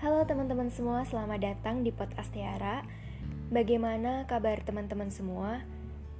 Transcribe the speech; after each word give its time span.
Halo 0.00 0.24
teman-teman 0.24 0.72
semua, 0.72 1.04
selamat 1.04 1.36
datang 1.36 1.84
di 1.84 1.92
podcast 1.92 2.32
Tiara. 2.32 2.80
Bagaimana 3.52 4.24
kabar 4.24 4.64
teman-teman 4.64 5.12
semua? 5.12 5.60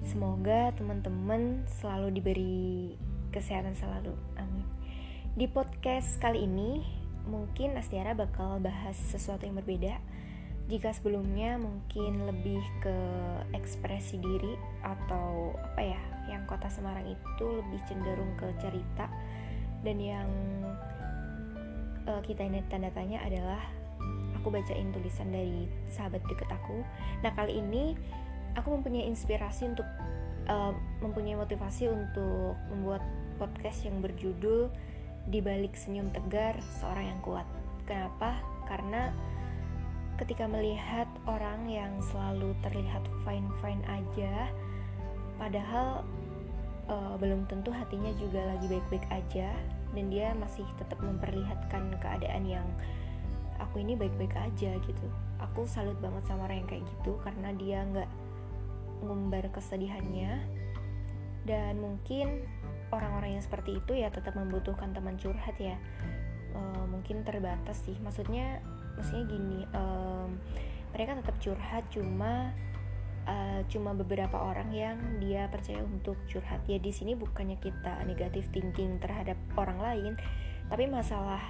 Semoga 0.04 0.76
teman-teman 0.76 1.64
selalu 1.80 2.20
diberi 2.20 3.00
kesehatan 3.32 3.72
selalu. 3.72 4.12
Amin. 4.36 4.68
Di 5.40 5.48
podcast 5.48 6.20
kali 6.20 6.44
ini, 6.44 6.84
mungkin 7.24 7.80
Astiara 7.80 8.12
bakal 8.12 8.60
bahas 8.60 9.00
sesuatu 9.00 9.48
yang 9.48 9.56
berbeda. 9.56 9.96
Jika 10.68 10.92
sebelumnya 10.92 11.56
mungkin 11.56 12.28
lebih 12.28 12.60
ke 12.84 12.96
ekspresi 13.56 14.20
diri 14.20 14.52
atau 14.84 15.56
apa 15.56 15.80
ya, 15.80 16.00
yang 16.28 16.44
kota 16.44 16.68
Semarang 16.68 17.08
itu 17.08 17.46
lebih 17.56 17.80
cenderung 17.88 18.36
ke 18.36 18.52
cerita 18.60 19.08
dan 19.80 19.96
yang 19.96 20.28
uh, 22.04 22.20
kita 22.24 22.44
ini 22.44 22.60
tanda 22.68 22.92
tanya 22.92 23.20
adalah 23.24 23.60
aku 24.40 24.48
bacain 24.48 24.88
tulisan 24.92 25.28
dari 25.32 25.68
sahabat 25.92 26.24
deket 26.24 26.48
aku. 26.48 26.80
Nah 27.20 27.32
kali 27.36 27.60
ini 27.60 27.96
aku 28.56 28.72
mempunyai 28.72 29.04
inspirasi 29.08 29.68
untuk 29.68 29.88
uh, 30.48 30.72
mempunyai 31.04 31.36
motivasi 31.36 31.92
untuk 31.92 32.56
membuat 32.72 33.04
podcast 33.36 33.84
yang 33.84 34.00
berjudul 34.00 34.72
di 35.28 35.40
balik 35.44 35.76
senyum 35.76 36.08
tegar 36.12 36.56
seorang 36.80 37.12
yang 37.12 37.20
kuat. 37.20 37.46
Kenapa? 37.84 38.40
Karena 38.64 39.12
ketika 40.16 40.44
melihat 40.48 41.08
orang 41.24 41.68
yang 41.68 41.96
selalu 42.04 42.52
terlihat 42.60 43.04
fine-fine 43.24 43.80
aja, 43.88 44.48
padahal 45.40 46.04
uh, 46.88 47.14
belum 47.16 47.48
tentu 47.48 47.72
hatinya 47.72 48.12
juga 48.20 48.44
lagi 48.44 48.68
baik-baik 48.68 49.06
aja 49.08 49.52
dan 49.94 50.04
dia 50.10 50.30
masih 50.38 50.66
tetap 50.78 51.02
memperlihatkan 51.02 51.98
keadaan 51.98 52.46
yang 52.46 52.66
aku 53.60 53.82
ini 53.82 53.94
baik-baik 53.94 54.34
aja 54.34 54.78
gitu. 54.80 55.06
Aku 55.40 55.68
salut 55.68 55.96
banget 56.00 56.24
sama 56.26 56.48
orang 56.48 56.64
yang 56.64 56.68
kayak 56.68 56.84
gitu 56.88 57.20
karena 57.20 57.50
dia 57.54 57.84
nggak 57.84 58.10
ngumbar 59.04 59.44
kesedihannya. 59.52 60.40
Dan 61.44 61.80
mungkin 61.80 62.44
orang-orang 62.92 63.40
yang 63.40 63.44
seperti 63.44 63.80
itu 63.80 63.92
ya 63.96 64.12
tetap 64.12 64.36
membutuhkan 64.36 64.92
teman 64.92 65.16
curhat 65.16 65.56
ya. 65.56 65.76
E, 66.52 66.60
mungkin 66.88 67.24
terbatas 67.24 67.80
sih. 67.84 67.96
Maksudnya 68.00 68.60
maksudnya 68.96 69.24
gini 69.28 69.60
e, 69.64 69.82
mereka 70.92 71.16
tetap 71.22 71.36
curhat 71.40 71.84
cuma 71.88 72.52
uh, 73.26 73.60
cuma 73.68 73.92
beberapa 73.92 74.36
orang 74.36 74.70
yang 74.72 74.96
dia 75.20 75.48
percaya 75.50 75.82
untuk 75.82 76.16
curhat. 76.30 76.64
Ya 76.70 76.80
di 76.80 76.92
sini 76.94 77.16
bukannya 77.18 77.58
kita 77.60 78.04
negatif 78.06 78.48
thinking 78.54 79.00
terhadap 79.02 79.36
orang 79.56 79.78
lain 79.80 80.12
tapi 80.70 80.86
masalah 80.86 81.42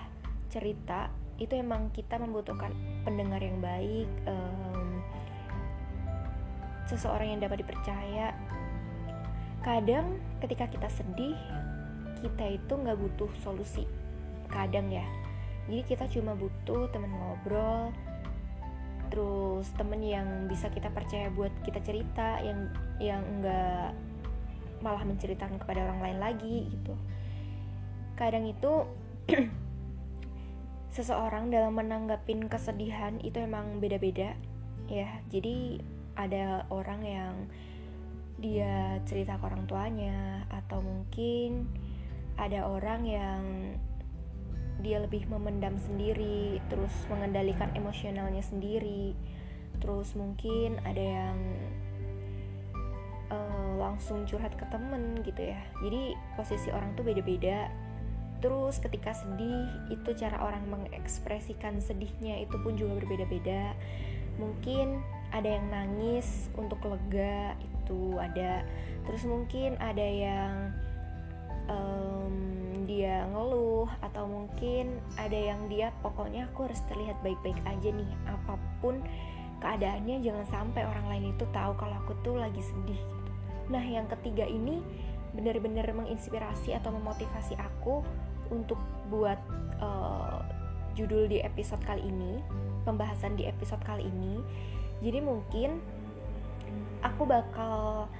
cerita 0.49 1.13
itu 1.37 1.57
emang 1.57 1.93
kita 1.93 2.17
membutuhkan 2.21 2.73
pendengar 3.05 3.41
yang 3.41 3.61
baik 3.61 4.09
um, 4.29 5.01
seseorang 6.89 7.37
yang 7.37 7.41
dapat 7.41 7.65
dipercaya. 7.65 8.33
Kadang 9.61 10.17
ketika 10.41 10.69
kita 10.73 10.89
sedih 10.89 11.37
kita 12.21 12.45
itu 12.57 12.73
nggak 12.73 12.97
butuh 12.97 13.31
solusi. 13.41 13.85
Kadang 14.49 14.93
ya. 14.93 15.05
Jadi 15.69 15.87
kita 15.87 16.05
cuma 16.11 16.35
butuh 16.35 16.91
teman 16.91 17.13
ngobrol 17.15 17.95
terus 19.11 19.67
temen 19.75 20.01
yang 20.01 20.47
bisa 20.47 20.71
kita 20.71 20.89
percaya 20.95 21.29
buat 21.35 21.51
kita 21.67 21.83
cerita 21.83 22.39
yang 22.41 22.71
yang 23.03 23.23
enggak 23.27 23.93
malah 24.81 25.05
menceritakan 25.05 25.61
kepada 25.61 25.85
orang 25.91 26.01
lain 26.01 26.19
lagi 26.19 26.57
gitu. 26.73 26.95
Kadang 28.17 28.49
itu 28.49 28.89
seseorang 30.97 31.53
dalam 31.53 31.77
menanggapin 31.77 32.49
kesedihan 32.49 33.21
itu 33.21 33.43
emang 33.43 33.79
beda-beda 33.83 34.35
ya. 34.89 35.21
Jadi 35.29 35.83
ada 36.17 36.65
orang 36.73 37.01
yang 37.05 37.35
dia 38.41 38.97
cerita 39.05 39.37
ke 39.37 39.45
orang 39.45 39.69
tuanya 39.69 40.49
atau 40.49 40.81
mungkin 40.81 41.69
ada 42.41 42.65
orang 42.65 43.05
yang 43.05 43.43
dia 44.81 45.01
lebih 45.01 45.29
memendam 45.29 45.77
sendiri 45.77 46.59
terus 46.73 46.93
mengendalikan 47.09 47.71
emosionalnya 47.77 48.43
sendiri. 48.45 49.17
Terus 49.81 50.13
mungkin 50.13 50.77
ada 50.85 51.01
yang 51.01 51.39
uh, 53.33 53.73
langsung 53.81 54.29
curhat 54.29 54.57
ke 54.59 54.67
temen 54.69 55.25
gitu 55.25 55.53
ya. 55.53 55.61
Jadi 55.81 56.17
posisi 56.37 56.69
orang 56.69 56.93
tuh 56.99 57.07
beda-beda. 57.07 57.71
Terus 58.41 58.81
ketika 58.81 59.13
sedih 59.13 59.69
itu 59.93 60.17
cara 60.17 60.41
orang 60.41 60.65
mengekspresikan 60.69 61.81
sedihnya 61.81 62.41
itu 62.41 62.57
pun 62.61 62.77
juga 62.77 63.05
berbeda-beda. 63.05 63.77
Mungkin 64.41 65.05
ada 65.31 65.47
yang 65.47 65.69
nangis 65.69 66.49
untuk 66.57 66.81
lega 66.89 67.55
itu 67.61 68.17
ada. 68.17 68.65
Terus 69.05 69.23
mungkin 69.29 69.77
ada 69.77 70.05
yang 70.05 70.73
um, 71.71 72.35
dia 72.85 73.23
ngeluh 73.31 73.87
atau 74.03 74.27
mungkin 74.27 74.99
ada 75.15 75.39
yang 75.39 75.71
dia 75.71 75.95
pokoknya 76.03 76.51
aku 76.51 76.67
harus 76.67 76.83
terlihat 76.91 77.17
baik-baik 77.23 77.57
aja 77.63 77.89
nih 77.95 78.11
apa 78.27 78.59
pun 78.83 78.99
keadaannya 79.63 80.19
jangan 80.25 80.47
sampai 80.51 80.83
orang 80.83 81.07
lain 81.07 81.25
itu 81.31 81.47
tahu 81.55 81.73
kalau 81.79 81.95
aku 82.03 82.17
tuh 82.27 82.37
lagi 82.41 82.61
sedih 82.61 82.99
gitu. 82.99 83.31
Nah 83.71 83.85
yang 83.85 84.11
ketiga 84.11 84.49
ini 84.49 84.83
benar-benar 85.31 85.87
menginspirasi 85.95 86.75
atau 86.75 86.91
memotivasi 86.91 87.55
aku 87.55 88.03
untuk 88.51 88.81
buat 89.07 89.39
uh, 89.79 90.43
judul 90.99 91.31
di 91.31 91.39
episode 91.39 91.81
kali 91.87 92.03
ini 92.03 92.43
pembahasan 92.83 93.39
di 93.39 93.47
episode 93.47 93.79
kali 93.87 94.11
ini 94.11 94.43
jadi 94.99 95.23
mungkin 95.23 95.79
aku 97.01 97.23
bakal 97.25 98.11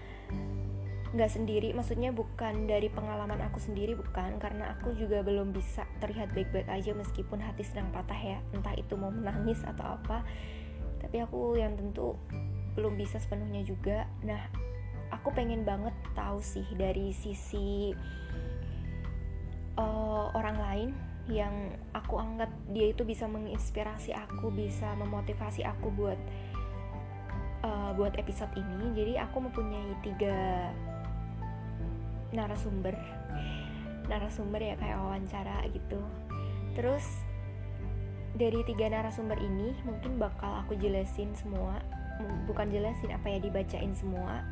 nggak 1.11 1.27
sendiri 1.27 1.75
maksudnya 1.75 2.15
bukan 2.15 2.71
dari 2.71 2.87
pengalaman 2.87 3.43
aku 3.43 3.59
sendiri 3.59 3.99
bukan. 3.99 4.39
Karena 4.39 4.77
aku 4.79 4.95
juga 4.95 5.23
belum 5.27 5.51
bisa 5.51 5.87
terlihat 5.99 6.31
baik-baik 6.35 6.71
aja 6.71 6.95
meskipun 6.95 7.43
hati 7.43 7.67
sedang 7.67 7.91
patah 7.91 8.19
ya. 8.19 8.39
Entah 8.55 8.75
itu 8.79 8.95
mau 8.95 9.11
menangis 9.11 9.63
atau 9.67 9.99
apa. 9.99 10.23
Tapi 11.01 11.17
aku 11.25 11.59
yang 11.59 11.75
tentu 11.75 12.15
belum 12.79 12.95
bisa 12.95 13.19
sepenuhnya 13.19 13.67
juga. 13.67 14.07
Nah 14.23 14.41
aku 15.11 15.35
pengen 15.35 15.67
banget 15.67 15.93
tahu 16.15 16.39
sih 16.39 16.65
dari 16.79 17.11
sisi 17.11 17.91
uh, 19.75 20.31
orang 20.35 20.59
lain 20.59 20.91
yang 21.31 21.55
aku 21.95 22.19
anggap 22.19 22.51
dia 22.75 22.91
itu 22.91 23.07
bisa 23.07 23.31
menginspirasi 23.31 24.11
aku 24.11 24.51
bisa 24.51 24.99
memotivasi 24.99 25.63
aku 25.63 25.93
buat 25.95 26.19
uh, 27.63 27.91
buat 27.95 28.17
episode 28.19 28.51
ini. 28.59 28.95
Jadi 28.95 29.13
aku 29.19 29.37
mempunyai 29.51 29.93
tiga 30.03 30.71
narasumber 32.31 32.95
narasumber 34.11 34.59
ya 34.59 34.75
kayak 34.75 34.99
wawancara 34.99 35.63
gitu. 35.71 36.03
Terus 36.75 37.07
dari 38.35 38.63
tiga 38.67 38.91
narasumber 38.91 39.39
ini 39.39 39.75
mungkin 39.87 40.19
bakal 40.19 40.67
aku 40.67 40.75
jelasin 40.79 41.35
semua 41.35 41.79
bukan 42.45 42.69
jelasin 42.69 43.15
apa 43.15 43.31
ya 43.31 43.39
dibacain 43.39 43.95
semua. 43.95 44.45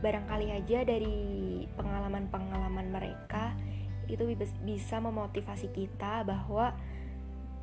Barangkali 0.00 0.48
aja 0.54 0.80
dari 0.86 1.66
pengalaman-pengalaman 1.76 2.88
mereka 2.88 3.52
itu 4.08 4.24
bisa 4.64 4.96
memotivasi 4.98 5.70
kita 5.70 6.24
bahwa 6.24 6.72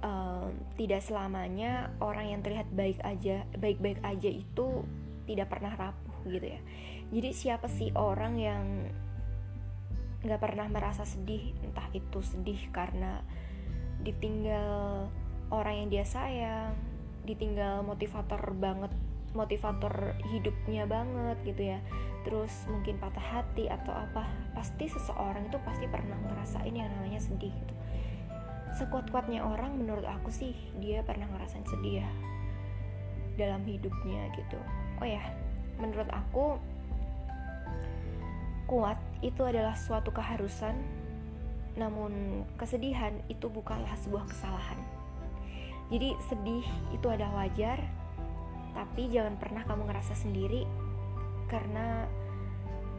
um, 0.06 0.54
tidak 0.78 1.02
selamanya 1.02 1.92
orang 2.00 2.38
yang 2.38 2.42
terlihat 2.46 2.70
baik 2.72 3.02
aja 3.04 3.44
baik-baik 3.58 4.00
aja 4.06 4.30
itu 4.30 4.86
tidak 5.28 5.50
pernah 5.50 5.74
rapuh 5.74 6.18
gitu 6.30 6.46
ya. 6.46 6.62
Jadi 7.10 7.30
siapa 7.34 7.68
sih 7.68 7.90
orang 7.98 8.34
yang 8.38 8.64
nggak 10.26 10.42
pernah 10.42 10.66
merasa 10.66 11.06
sedih 11.06 11.54
entah 11.62 11.88
itu 11.94 12.20
sedih 12.26 12.58
karena 12.74 13.22
ditinggal 14.02 15.10
orang 15.54 15.86
yang 15.86 15.90
dia 15.94 16.06
sayang 16.06 16.74
ditinggal 17.28 17.84
motivator 17.84 18.40
banget 18.56 18.90
motivator 19.36 20.16
hidupnya 20.32 20.88
banget 20.88 21.38
gitu 21.44 21.76
ya. 21.76 21.80
Terus 22.24 22.52
mungkin 22.72 22.98
patah 22.98 23.22
hati 23.22 23.68
atau 23.68 23.92
apa 23.92 24.26
pasti 24.56 24.88
seseorang 24.88 25.48
itu 25.48 25.60
pasti 25.64 25.86
pernah 25.86 26.16
ngerasain 26.18 26.72
yang 26.72 26.88
namanya 26.98 27.20
sedih 27.20 27.52
gitu. 27.52 27.76
Sekuat-kuatnya 28.80 29.44
orang 29.44 29.78
menurut 29.78 30.08
aku 30.08 30.32
sih 30.32 30.56
dia 30.80 31.04
pernah 31.04 31.28
ngerasain 31.28 31.68
sedih 31.68 32.04
ya 32.04 32.10
dalam 33.38 33.62
hidupnya 33.68 34.32
gitu. 34.34 34.58
Oh 35.04 35.08
ya 35.08 35.22
menurut 35.78 36.10
aku 36.10 36.58
kuat 38.68 39.00
itu 39.24 39.42
adalah 39.48 39.74
suatu 39.74 40.12
keharusan, 40.12 40.76
namun 41.80 42.44
kesedihan 42.60 43.16
itu 43.32 43.48
bukanlah 43.48 43.96
sebuah 44.04 44.28
kesalahan. 44.28 44.78
Jadi, 45.88 46.20
sedih 46.28 46.68
itu 46.92 47.08
adalah 47.08 47.48
wajar, 47.48 47.80
tapi 48.76 49.08
jangan 49.08 49.40
pernah 49.40 49.64
kamu 49.64 49.88
ngerasa 49.88 50.14
sendiri, 50.20 50.68
karena 51.48 52.04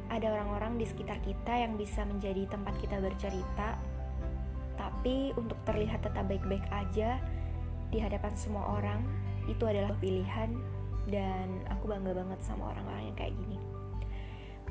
ada 0.09 0.32
orang-orang 0.32 0.81
di 0.81 0.88
sekitar 0.88 1.20
kita 1.20 1.53
yang 1.53 1.76
bisa 1.76 2.00
menjadi 2.09 2.49
tempat 2.49 2.73
kita 2.81 2.97
bercerita, 2.97 3.76
tapi 4.81 5.37
untuk 5.37 5.61
terlihat 5.69 6.00
tetap 6.00 6.25
baik-baik 6.25 6.65
aja 6.73 7.20
di 7.93 8.00
hadapan 8.00 8.32
semua 8.41 8.81
orang 8.81 9.05
itu 9.53 9.65
adalah 9.69 9.93
pilihan 10.00 10.49
dan 11.12 11.61
aku 11.69 11.93
bangga 11.93 12.17
banget 12.17 12.41
sama 12.41 12.73
orang-orang 12.73 13.12
yang 13.12 13.17
kayak 13.17 13.35
gini 13.37 13.68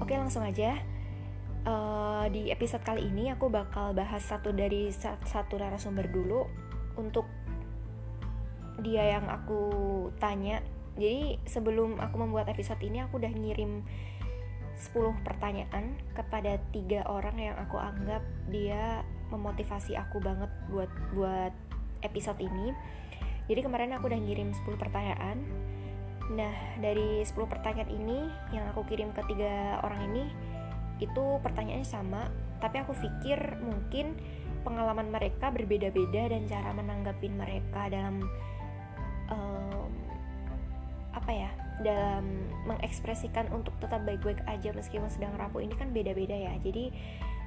oke 0.02 0.14
langsung 0.14 0.44
aja 0.46 0.78
uh, 1.68 2.26
di 2.30 2.50
episode 2.54 2.84
kali 2.84 3.08
ini 3.08 3.34
aku 3.34 3.50
bakal 3.50 3.92
bahas 3.94 4.24
satu 4.24 4.54
dari 4.54 4.90
satu 4.94 5.56
narasumber 5.58 6.08
dulu 6.10 6.48
untuk 6.98 7.26
dia 8.82 9.18
yang 9.18 9.26
aku 9.26 9.70
tanya 10.22 10.62
jadi 10.98 11.38
sebelum 11.46 12.02
aku 12.02 12.16
membuat 12.18 12.50
episode 12.50 12.82
ini 12.82 13.06
aku 13.06 13.22
udah 13.22 13.30
ngirim 13.30 13.86
10 14.78 15.26
pertanyaan 15.26 15.98
kepada 16.14 16.62
tiga 16.70 17.02
orang 17.10 17.38
yang 17.42 17.58
aku 17.58 17.82
anggap 17.82 18.22
dia 18.50 19.02
memotivasi 19.34 19.98
aku 19.98 20.22
banget 20.22 20.50
buat 20.70 20.90
buat 21.18 21.54
episode 22.06 22.38
ini. 22.42 22.74
Jadi 23.50 23.66
kemarin 23.66 23.96
aku 23.98 24.10
udah 24.10 24.22
ngirim 24.22 24.54
10 24.54 24.78
pertanyaan. 24.78 25.38
Nah, 26.28 26.56
dari 26.84 27.24
10 27.24 27.32
pertanyaan 27.48 27.88
ini 27.88 28.28
yang 28.52 28.68
aku 28.76 28.84
kirim 28.84 29.16
ke 29.16 29.24
tiga 29.32 29.80
orang 29.80 30.12
ini 30.12 30.26
itu 31.00 31.40
pertanyaannya 31.40 31.88
sama, 31.88 32.28
tapi 32.60 32.82
aku 32.84 32.92
pikir 32.98 33.62
mungkin 33.64 34.18
pengalaman 34.68 35.08
mereka 35.14 35.54
berbeda-beda 35.54 36.28
dan 36.34 36.44
cara 36.50 36.76
menanggapi 36.76 37.32
mereka 37.32 37.88
dalam 37.88 38.28
um, 39.32 39.88
apa 41.16 41.32
ya 41.32 41.50
dalam 41.80 42.50
mengekspresikan 42.66 43.48
untuk 43.54 43.72
tetap 43.78 44.02
baik-baik 44.04 44.42
aja 44.50 44.74
meskipun 44.74 45.08
sedang 45.08 45.38
rapuh 45.38 45.62
ini 45.64 45.78
kan 45.78 45.94
beda-beda 45.96 46.36
ya. 46.36 46.54
Jadi 46.60 46.92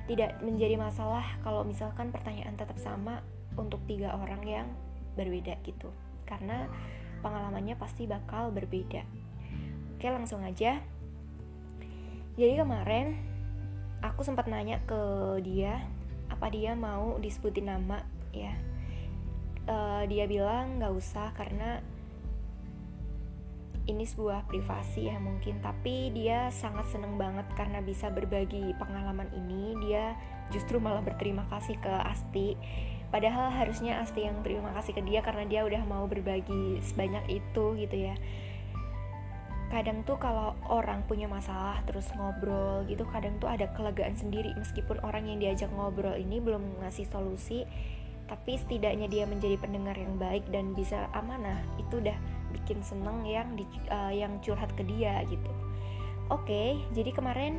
tidak 0.09 0.41
menjadi 0.41 0.81
masalah 0.81 1.23
kalau 1.45 1.67
misalkan 1.67 2.09
pertanyaan 2.15 2.57
tetap 2.57 2.79
sama 2.81 3.21
untuk 3.59 3.83
tiga 3.85 4.17
orang 4.17 4.43
yang 4.47 4.67
berbeda 5.19 5.59
gitu. 5.67 5.91
Karena 6.25 6.71
pengalamannya 7.21 7.77
pasti 7.77 8.09
bakal 8.09 8.53
berbeda. 8.53 9.05
Oke 9.97 10.09
langsung 10.09 10.41
aja. 10.45 10.81
Jadi 12.41 12.55
kemarin 12.57 13.21
aku 14.01 14.25
sempat 14.25 14.49
nanya 14.49 14.81
ke 14.89 15.01
dia 15.45 15.85
apa 16.33 16.49
dia 16.49 16.73
mau 16.73 17.21
disebutin 17.21 17.69
nama 17.69 18.01
ya. 18.33 18.57
Uh, 19.69 20.03
dia 20.09 20.25
bilang 20.25 20.81
nggak 20.81 20.95
usah 20.97 21.31
karena 21.37 21.85
ini 23.85 24.07
sebuah 24.07 24.47
privasi 24.49 25.11
ya 25.11 25.21
mungkin. 25.21 25.61
Tapi 25.61 26.15
dia 26.15 26.49
sangat 26.49 26.89
seneng 26.89 27.19
banget 27.21 27.45
karena 27.59 27.83
bisa 27.85 28.09
berbagi 28.09 28.73
pengalaman 28.79 29.29
ini. 29.37 29.77
Dia 29.85 30.17
justru 30.49 30.81
malah 30.81 31.03
berterima 31.03 31.45
kasih 31.51 31.77
ke 31.77 31.93
Asti 32.09 32.57
padahal 33.11 33.51
harusnya 33.51 33.99
Asti 33.99 34.25
yang 34.25 34.43
terima 34.47 34.71
kasih 34.75 34.95
ke 34.95 35.03
dia 35.03 35.21
karena 35.21 35.45
dia 35.47 35.67
udah 35.67 35.83
mau 35.87 36.07
berbagi 36.07 36.79
sebanyak 36.83 37.43
itu 37.43 37.65
gitu 37.79 37.97
ya. 38.11 38.15
Kadang 39.71 40.03
tuh 40.03 40.19
kalau 40.19 40.59
orang 40.67 41.07
punya 41.07 41.31
masalah 41.31 41.79
terus 41.87 42.11
ngobrol 42.19 42.83
gitu 42.91 43.07
kadang 43.07 43.39
tuh 43.39 43.47
ada 43.47 43.71
kelegaan 43.75 44.19
sendiri. 44.19 44.51
Meskipun 44.59 44.99
orang 45.07 45.31
yang 45.31 45.39
diajak 45.39 45.71
ngobrol 45.71 46.19
ini 46.19 46.43
belum 46.43 46.83
ngasih 46.83 47.07
solusi 47.07 47.67
tapi 48.31 48.55
setidaknya 48.55 49.11
dia 49.11 49.27
menjadi 49.27 49.59
pendengar 49.59 49.99
yang 49.99 50.15
baik 50.15 50.47
dan 50.55 50.75
bisa 50.75 51.11
amanah. 51.15 51.59
Itu 51.83 51.99
udah 51.99 52.15
bikin 52.55 52.83
seneng 52.83 53.27
yang 53.27 53.59
di, 53.59 53.67
uh, 53.91 54.15
yang 54.15 54.39
curhat 54.43 54.71
ke 54.75 54.83
dia 54.87 55.23
gitu. 55.27 55.51
Oke 56.31 56.47
okay, 56.47 56.71
jadi 56.95 57.11
kemarin 57.11 57.59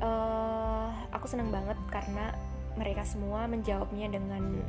uh, 0.00 0.88
aku 1.12 1.28
seneng 1.28 1.52
banget 1.52 1.76
karena 1.92 2.32
mereka 2.78 3.02
semua 3.02 3.46
menjawabnya 3.50 4.10
dengan 4.10 4.62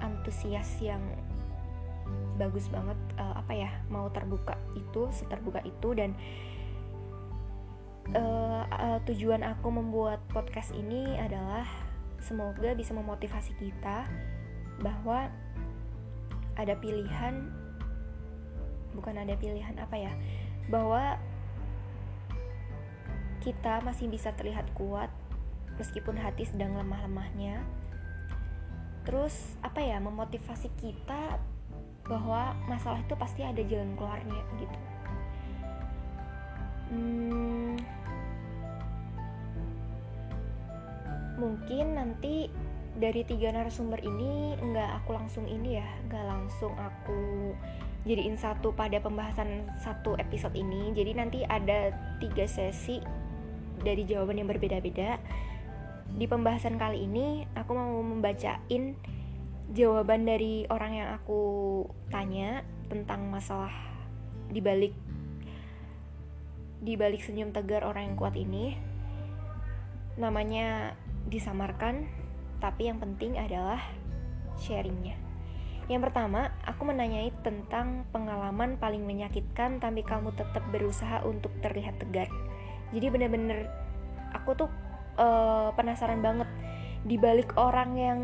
antusias 0.00 0.68
yang 0.80 1.00
bagus 2.36 2.68
banget 2.68 2.98
uh, 3.16 3.40
apa 3.40 3.52
ya 3.56 3.70
mau 3.88 4.12
terbuka 4.12 4.60
itu 4.76 5.08
seterbuka 5.08 5.64
itu 5.64 5.96
dan 5.96 6.12
uh, 8.12 8.62
uh, 8.68 8.98
tujuan 9.08 9.40
aku 9.40 9.72
membuat 9.72 10.20
podcast 10.28 10.76
ini 10.76 11.16
adalah 11.16 11.64
semoga 12.20 12.76
bisa 12.76 12.92
memotivasi 12.92 13.56
kita 13.56 14.04
bahwa 14.84 15.32
ada 16.56 16.76
pilihan 16.76 17.48
bukan 18.92 19.16
ada 19.16 19.36
pilihan 19.36 19.76
apa 19.76 19.96
ya 19.96 20.12
bahwa 20.68 21.20
kita 23.44 23.80
masih 23.84 24.10
bisa 24.10 24.32
terlihat 24.34 24.66
kuat 24.74 25.12
meskipun 25.76 26.16
hati 26.20 26.48
sedang 26.48 26.76
lemah-lemahnya. 26.76 27.64
Terus 29.06 29.54
apa 29.62 29.80
ya 29.80 30.02
memotivasi 30.02 30.72
kita 30.80 31.38
bahwa 32.06 32.54
masalah 32.66 33.02
itu 33.02 33.14
pasti 33.18 33.42
ada 33.42 33.62
jalan 33.62 33.94
keluarnya 33.94 34.42
gitu. 34.58 34.78
Hmm, 36.86 37.74
mungkin 41.36 41.98
nanti 41.98 42.46
dari 42.96 43.26
tiga 43.28 43.52
narasumber 43.52 44.00
ini 44.00 44.56
nggak 44.56 44.90
aku 45.02 45.10
langsung 45.12 45.44
ini 45.44 45.76
ya 45.76 45.88
nggak 46.08 46.24
langsung 46.24 46.72
aku 46.78 47.52
jadiin 48.06 48.38
satu 48.38 48.70
pada 48.72 49.02
pembahasan 49.02 49.66
satu 49.82 50.14
episode 50.16 50.54
ini. 50.54 50.94
Jadi 50.94 51.12
nanti 51.18 51.38
ada 51.42 51.90
tiga 52.22 52.46
sesi 52.46 53.02
dari 53.82 54.06
jawaban 54.06 54.40
yang 54.40 54.48
berbeda-beda 54.48 55.18
di 56.16 56.24
pembahasan 56.24 56.80
kali 56.80 57.04
ini 57.04 57.44
aku 57.52 57.76
mau 57.76 58.00
membacain 58.00 58.96
jawaban 59.76 60.24
dari 60.24 60.64
orang 60.72 60.96
yang 60.96 61.08
aku 61.12 61.84
tanya 62.08 62.64
tentang 62.88 63.28
masalah 63.28 63.72
dibalik 64.48 64.96
dibalik 66.80 67.20
senyum 67.20 67.52
tegar 67.52 67.84
orang 67.84 68.12
yang 68.12 68.16
kuat 68.16 68.32
ini 68.32 68.80
namanya 70.16 70.96
disamarkan 71.28 72.08
tapi 72.64 72.88
yang 72.88 72.96
penting 72.96 73.36
adalah 73.36 73.84
sharingnya 74.56 75.26
yang 75.86 76.02
pertama, 76.02 76.50
aku 76.66 76.82
menanyai 76.82 77.30
tentang 77.46 78.10
pengalaman 78.10 78.74
paling 78.74 79.06
menyakitkan 79.06 79.78
tapi 79.78 80.02
kamu 80.02 80.34
tetap 80.34 80.66
berusaha 80.74 81.22
untuk 81.22 81.54
terlihat 81.62 82.02
tegar. 82.02 82.26
Jadi 82.90 83.06
bener-bener 83.06 83.70
aku 84.34 84.58
tuh 84.58 84.70
uh, 85.16 85.72
penasaran 85.74 86.20
banget 86.20 86.48
di 87.06 87.16
balik 87.16 87.54
orang 87.58 87.90
yang 87.96 88.20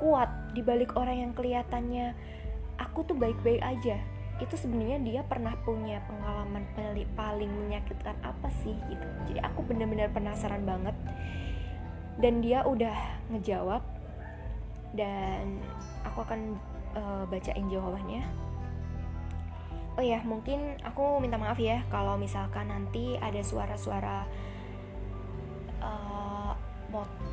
kuat, 0.00 0.28
di 0.56 0.64
balik 0.64 0.96
orang 0.96 1.28
yang 1.28 1.32
kelihatannya 1.36 2.16
aku 2.80 3.04
tuh 3.04 3.16
baik-baik 3.16 3.60
aja. 3.60 4.00
Itu 4.40 4.56
sebenarnya 4.56 4.98
dia 5.04 5.20
pernah 5.28 5.52
punya 5.60 6.00
pengalaman 6.08 6.64
paling 7.12 7.52
menyakitkan 7.52 8.16
apa 8.24 8.48
sih 8.64 8.72
gitu. 8.88 9.06
Jadi 9.28 9.40
aku 9.44 9.60
bener-bener 9.68 10.08
penasaran 10.08 10.64
banget. 10.64 10.96
Dan 12.20 12.40
dia 12.40 12.64
udah 12.64 12.96
ngejawab 13.32 13.80
dan 14.96 15.60
aku 16.04 16.24
akan 16.24 16.56
uh, 16.96 17.24
bacain 17.28 17.68
jawabannya. 17.68 18.24
Oh 19.98 20.04
ya, 20.04 20.24
mungkin 20.24 20.80
aku 20.80 21.20
minta 21.20 21.36
maaf 21.36 21.60
ya 21.60 21.84
kalau 21.92 22.16
misalkan 22.16 22.72
nanti 22.72 23.20
ada 23.20 23.44
suara-suara 23.44 24.24
uh, 25.80 26.52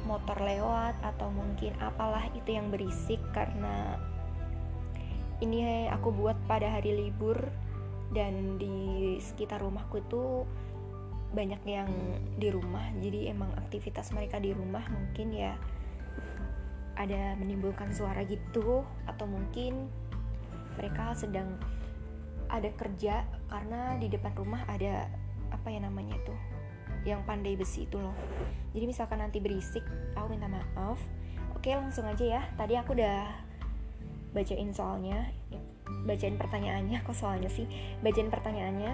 motor 0.05 0.37
lewat 0.39 0.95
atau 1.01 1.33
mungkin 1.33 1.73
apalah 1.81 2.29
itu 2.31 2.53
yang 2.53 2.69
berisik 2.69 3.19
karena 3.33 3.97
ini 5.41 5.85
aku 5.89 6.09
buat 6.13 6.37
pada 6.49 6.69
hari 6.69 6.93
libur 6.93 7.37
dan 8.13 8.57
di 8.57 9.17
sekitar 9.19 9.61
rumahku 9.61 10.01
itu 10.01 10.47
banyak 11.27 11.59
yang 11.67 11.89
di 12.39 12.47
rumah. 12.49 12.87
Jadi 12.97 13.27
emang 13.27 13.51
aktivitas 13.59 14.15
mereka 14.15 14.39
di 14.39 14.55
rumah 14.55 14.81
mungkin 14.87 15.35
ya 15.35 15.53
ada 16.97 17.37
menimbulkan 17.37 17.93
suara 17.93 18.25
gitu 18.25 18.81
atau 19.05 19.25
mungkin 19.29 19.85
mereka 20.79 21.13
sedang 21.13 21.59
ada 22.49 22.71
kerja 22.73 23.27
karena 23.51 23.99
di 24.01 24.07
depan 24.09 24.33
rumah 24.33 24.65
ada 24.65 25.05
apa 25.53 25.67
ya 25.69 25.83
namanya 25.83 26.17
tuh 26.25 26.56
yang 27.07 27.23
pandai 27.23 27.55
besi 27.55 27.87
itu 27.87 27.95
loh. 27.97 28.13
Jadi 28.75 28.83
misalkan 28.83 29.23
nanti 29.23 29.39
berisik 29.39 29.83
aku 30.13 30.35
minta 30.35 30.51
maaf 30.51 30.99
oke 31.57 31.69
langsung 31.71 32.05
aja 32.05 32.25
ya. 32.39 32.41
Tadi 32.59 32.75
aku 32.75 32.93
udah 32.93 33.25
bacain 34.35 34.69
soalnya 34.75 35.31
bacain 36.05 36.35
pertanyaannya 36.35 37.01
kok 37.07 37.15
soalnya 37.15 37.49
sih? 37.49 37.65
Bacain 38.03 38.29
pertanyaannya. 38.29 38.93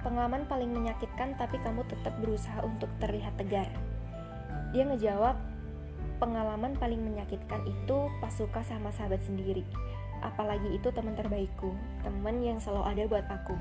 Pengalaman 0.00 0.48
paling 0.48 0.72
menyakitkan 0.72 1.36
tapi 1.36 1.60
kamu 1.60 1.84
tetap 1.84 2.16
berusaha 2.24 2.64
untuk 2.64 2.88
terlihat 3.04 3.36
tegar. 3.36 3.68
Dia 4.72 4.88
ngejawab 4.88 5.36
pengalaman 6.16 6.72
paling 6.80 7.04
menyakitkan 7.04 7.68
itu 7.68 8.08
pas 8.20 8.32
suka 8.32 8.64
sama 8.64 8.88
sahabat 8.96 9.20
sendiri. 9.20 9.60
Apalagi 10.24 10.72
itu 10.72 10.88
teman 10.92 11.16
terbaikku, 11.16 11.72
teman 12.00 12.40
yang 12.40 12.56
selalu 12.56 12.84
ada 12.88 13.02
buat 13.08 13.26
aku. 13.28 13.56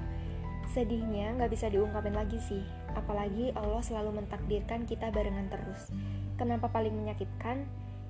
Sedihnya 0.72 1.36
nggak 1.36 1.52
bisa 1.52 1.68
diungkapin 1.68 2.16
lagi 2.16 2.40
sih, 2.40 2.64
apalagi 2.96 3.52
Allah 3.54 3.82
selalu 3.82 4.24
mentakdirkan 4.24 4.86
kita 4.90 5.10
barengan 5.14 5.50
terus. 5.52 5.92
Kenapa 6.40 6.72
paling 6.72 6.96
menyakitkan? 6.96 7.68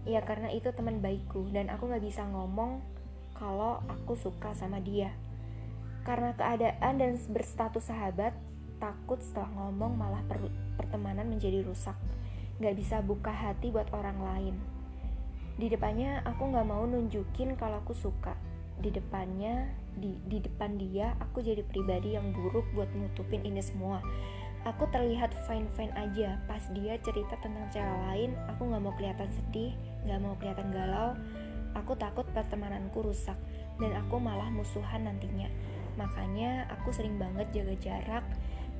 ya 0.07 0.23
karena 0.23 0.49
itu 0.53 0.71
teman 0.71 1.03
baikku 1.03 1.51
dan 1.51 1.67
aku 1.67 1.85
nggak 1.85 2.03
bisa 2.05 2.23
ngomong 2.29 2.79
kalau 3.35 3.83
aku 3.87 4.15
suka 4.15 4.55
sama 4.55 4.79
dia. 4.79 5.11
Karena 6.07 6.31
keadaan 6.35 6.97
dan 6.99 7.19
berstatus 7.29 7.91
sahabat 7.91 8.35
takut 8.79 9.19
setelah 9.19 9.51
ngomong 9.53 9.99
malah 9.99 10.23
per 10.25 10.39
pertemanan 10.79 11.27
menjadi 11.27 11.63
rusak. 11.63 11.95
Nggak 12.59 12.75
bisa 12.75 13.03
buka 13.03 13.31
hati 13.31 13.71
buat 13.71 13.91
orang 13.91 14.19
lain. 14.19 14.55
Di 15.59 15.67
depannya 15.67 16.23
aku 16.23 16.49
nggak 16.51 16.67
mau 16.67 16.83
nunjukin 16.87 17.59
kalau 17.59 17.83
aku 17.83 17.91
suka. 17.91 18.35
Di 18.79 18.89
depannya 18.95 19.75
di, 19.99 20.15
di 20.23 20.39
depan 20.39 20.79
dia 20.79 21.19
aku 21.19 21.43
jadi 21.43 21.59
pribadi 21.67 22.15
yang 22.15 22.31
buruk 22.31 22.63
buat 22.71 22.87
nutupin 22.95 23.43
ini 23.43 23.59
semua 23.59 23.99
aku 24.69 24.85
terlihat 24.93 25.33
fine 25.49 25.65
fine 25.73 25.93
aja. 25.97 26.37
Pas 26.45 26.61
dia 26.77 27.01
cerita 27.01 27.33
tentang 27.41 27.65
cewek 27.73 27.99
lain 28.05 28.31
aku 28.45 28.69
nggak 28.69 28.83
mau 28.85 28.93
kelihatan 28.93 29.29
sedih 29.33 29.73
nggak 30.05 30.19
mau 30.21 30.37
kelihatan 30.37 30.69
galau. 30.69 31.17
Aku 31.77 31.93
takut 31.97 32.25
pertemananku 32.33 33.01
rusak 33.05 33.37
dan 33.81 33.91
aku 33.97 34.21
malah 34.21 34.49
musuhan 34.53 35.05
nantinya. 35.05 35.49
Makanya 35.97 36.69
aku 36.69 36.93
sering 36.93 37.17
banget 37.17 37.49
jaga 37.53 37.75
jarak 37.77 38.25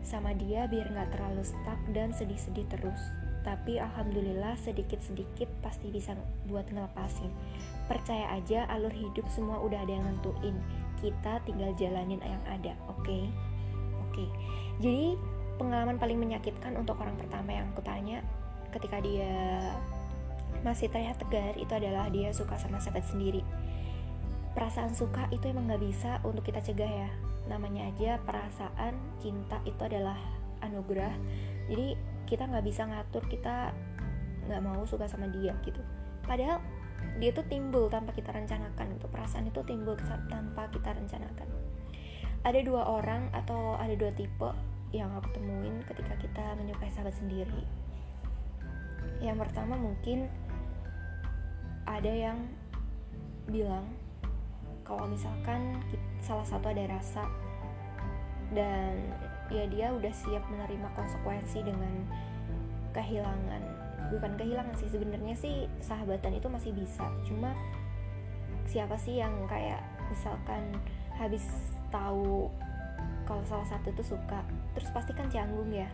sama 0.01 0.31
dia 0.33 0.65
biar 0.65 0.89
nggak 0.89 1.11
terlalu 1.13 1.43
stuck 1.43 1.79
dan 1.91 2.13
sedih-sedih 2.13 2.65
terus. 2.69 3.01
Tapi 3.45 3.79
alhamdulillah 3.79 4.57
sedikit-sedikit 4.59 5.47
pasti 5.63 5.89
bisa 5.89 6.13
buat 6.49 6.67
ngelepasin. 6.69 7.31
Percaya 7.87 8.35
aja 8.35 8.67
alur 8.69 8.91
hidup 8.91 9.25
semua 9.31 9.57
udah 9.63 9.79
ada 9.85 9.93
yang 9.95 10.05
nentuin. 10.05 10.57
Kita 10.99 11.39
tinggal 11.47 11.71
jalanin 11.79 12.19
yang 12.19 12.43
ada 12.45 12.75
oke? 12.91 12.99
Okay? 13.05 13.23
oke. 14.01 14.13
Okay. 14.17 14.29
jadi 14.83 15.15
pengalaman 15.59 15.99
paling 15.99 16.15
menyakitkan 16.15 16.79
untuk 16.79 16.95
orang 17.03 17.19
pertama 17.19 17.51
yang 17.51 17.67
aku 17.75 17.83
tanya 17.83 18.23
ketika 18.71 19.03
dia 19.03 19.59
masih 20.63 20.87
terlihat 20.87 21.19
tegar 21.19 21.55
itu 21.59 21.71
adalah 21.75 22.07
dia 22.07 22.31
suka 22.31 22.55
sama 22.55 22.79
sahabat 22.79 23.03
sendiri. 23.03 23.43
Perasaan 24.55 24.95
suka 24.95 25.27
itu 25.29 25.51
emang 25.51 25.67
gak 25.67 25.83
bisa 25.83 26.23
untuk 26.23 26.47
kita 26.47 26.63
cegah 26.63 26.89
ya. 26.89 27.11
Namanya 27.51 27.91
aja 27.91 28.17
perasaan 28.23 28.95
cinta 29.19 29.59
itu 29.67 29.79
adalah 29.83 30.17
anugerah. 30.63 31.13
Jadi 31.69 31.95
kita 32.29 32.45
nggak 32.45 32.65
bisa 32.65 32.85
ngatur 32.85 33.25
kita 33.25 33.73
nggak 34.45 34.61
mau 34.61 34.85
suka 34.85 35.09
sama 35.09 35.29
dia 35.29 35.53
gitu. 35.65 35.81
Padahal 36.25 36.61
dia 37.17 37.31
tuh 37.33 37.45
timbul 37.47 37.89
tanpa 37.89 38.13
kita 38.13 38.29
rencanakan 38.29 38.97
gitu. 38.99 39.07
Perasaan 39.09 39.49
itu 39.49 39.61
timbul 39.65 39.97
tanpa 40.29 40.69
kita 40.69 40.93
rencanakan. 40.93 41.47
Ada 42.45 42.59
dua 42.63 42.85
orang 42.87 43.33
atau 43.33 43.75
ada 43.75 43.97
dua 43.97 44.13
tipe 44.13 44.51
yang 44.89 45.09
aku 45.13 45.29
temuin 45.37 45.85
ketika 45.85 46.17
kita 46.17 46.45
menyukai 46.57 46.89
sahabat 46.89 47.13
sendiri. 47.13 47.63
Yang 49.21 49.45
pertama 49.45 49.77
mungkin 49.77 50.25
ada 51.85 52.09
yang 52.09 52.37
bilang 53.49 53.85
kalau 54.85 55.05
misalkan 55.05 55.77
salah 56.21 56.45
satu 56.45 56.73
ada 56.73 56.89
rasa 56.89 57.25
dan 58.53 59.13
ya 59.53 59.65
dia 59.69 59.93
udah 59.93 60.13
siap 60.13 60.41
menerima 60.49 60.89
konsekuensi 60.97 61.61
dengan 61.61 62.05
kehilangan. 62.93 63.61
Bukan 64.09 64.33
kehilangan 64.41 64.73
sih 64.81 64.89
sebenarnya 64.89 65.35
sih 65.37 65.55
sahabatan 65.85 66.33
itu 66.33 66.49
masih 66.49 66.73
bisa. 66.73 67.05
Cuma 67.29 67.53
siapa 68.65 68.97
sih 68.97 69.21
yang 69.21 69.33
kayak 69.45 69.81
misalkan 70.09 70.73
habis 71.13 71.45
tahu 71.93 72.49
kalau 73.25 73.45
salah 73.45 73.65
satu 73.69 73.93
itu 73.93 74.17
suka 74.17 74.41
terus 74.77 74.89
pasti 74.93 75.11
kan 75.15 75.27
canggung 75.31 75.71
ya. 75.73 75.89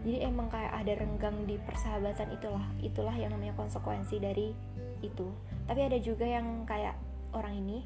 Jadi 0.00 0.24
emang 0.24 0.48
kayak 0.48 0.72
ada 0.80 0.92
renggang 0.96 1.44
di 1.44 1.60
persahabatan 1.60 2.32
itulah 2.32 2.64
itulah 2.80 3.12
yang 3.12 3.36
namanya 3.36 3.52
konsekuensi 3.56 4.16
dari 4.16 4.52
itu. 5.04 5.28
Tapi 5.68 5.80
ada 5.84 5.98
juga 6.00 6.24
yang 6.24 6.64
kayak 6.64 6.96
orang 7.36 7.60
ini 7.60 7.84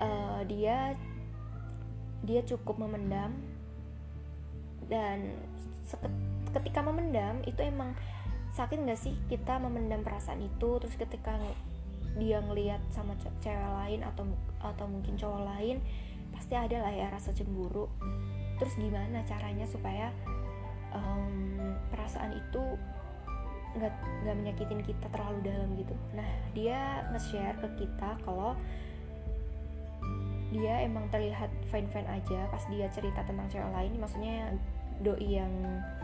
uh, 0.00 0.40
dia 0.48 0.96
dia 2.24 2.40
cukup 2.46 2.80
memendam 2.80 3.36
dan 4.88 5.34
ketika 6.56 6.80
memendam 6.80 7.44
itu 7.44 7.60
emang 7.60 7.92
sakit 8.52 8.80
nggak 8.80 9.00
sih 9.00 9.12
kita 9.28 9.60
memendam 9.60 10.00
perasaan 10.00 10.40
itu? 10.40 10.80
Terus 10.80 10.96
ketika 10.96 11.36
dia 12.16 12.40
ngelihat 12.44 12.80
sama 12.92 13.16
cewek 13.40 13.56
lain 13.56 14.04
atau 14.04 14.24
atau 14.60 14.84
mungkin 14.88 15.16
cowok 15.16 15.42
lain 15.56 15.80
pasti 16.32 16.56
ada 16.56 16.84
lah 16.84 16.92
ya 16.92 17.08
rasa 17.12 17.32
cemburu 17.32 17.88
terus 18.60 18.74
gimana 18.76 19.24
caranya 19.24 19.64
supaya 19.68 20.12
um, 20.92 21.76
perasaan 21.92 22.36
itu 22.36 22.62
nggak 23.72 23.92
nggak 24.24 24.36
menyakitin 24.36 24.80
kita 24.84 25.06
terlalu 25.08 25.38
dalam 25.48 25.68
gitu? 25.80 25.94
Nah 26.12 26.28
dia 26.52 27.08
nge-share 27.12 27.56
ke 27.56 27.68
kita 27.84 28.20
kalau 28.24 28.52
dia 30.52 30.84
emang 30.84 31.08
terlihat 31.08 31.48
fine 31.72 31.88
fine 31.88 32.04
aja 32.04 32.44
pas 32.52 32.60
dia 32.68 32.84
cerita 32.92 33.24
tentang 33.24 33.48
cewek 33.48 33.72
lain. 33.72 33.96
Maksudnya 33.96 34.52
doi 35.00 35.40
yang 35.40 35.50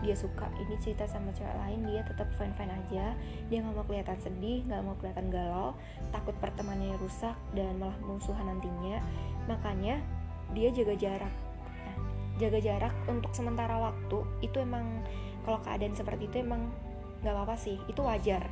dia 0.01 0.17
suka 0.17 0.49
ini 0.59 0.75
cerita 0.81 1.07
sama 1.07 1.31
cewek 1.37 1.55
lain 1.61 1.85
dia 1.85 2.01
tetap 2.09 2.33
fine 2.41 2.57
fine 2.57 2.73
aja. 2.73 3.13
Dia 3.53 3.59
nggak 3.61 3.77
mau 3.77 3.85
kelihatan 3.85 4.17
sedih 4.17 4.65
nggak 4.65 4.81
mau 4.81 4.97
kelihatan 4.97 5.29
galau 5.29 5.77
takut 6.09 6.33
pertemanannya 6.41 6.97
rusak 6.97 7.37
dan 7.53 7.77
malah 7.77 8.01
musuhan 8.01 8.49
nantinya. 8.49 9.05
Makanya 9.45 10.01
dia 10.57 10.73
jaga 10.73 10.97
jarak 10.97 11.35
jaga 12.39 12.59
jarak 12.63 12.95
untuk 13.11 13.35
sementara 13.35 13.77
waktu 13.77 14.23
itu 14.41 14.63
emang 14.63 15.03
kalau 15.43 15.59
keadaan 15.61 15.93
seperti 15.93 16.31
itu 16.31 16.41
emang 16.41 16.71
nggak 17.21 17.35
apa-apa 17.35 17.59
sih 17.59 17.77
itu 17.91 18.01
wajar. 18.01 18.47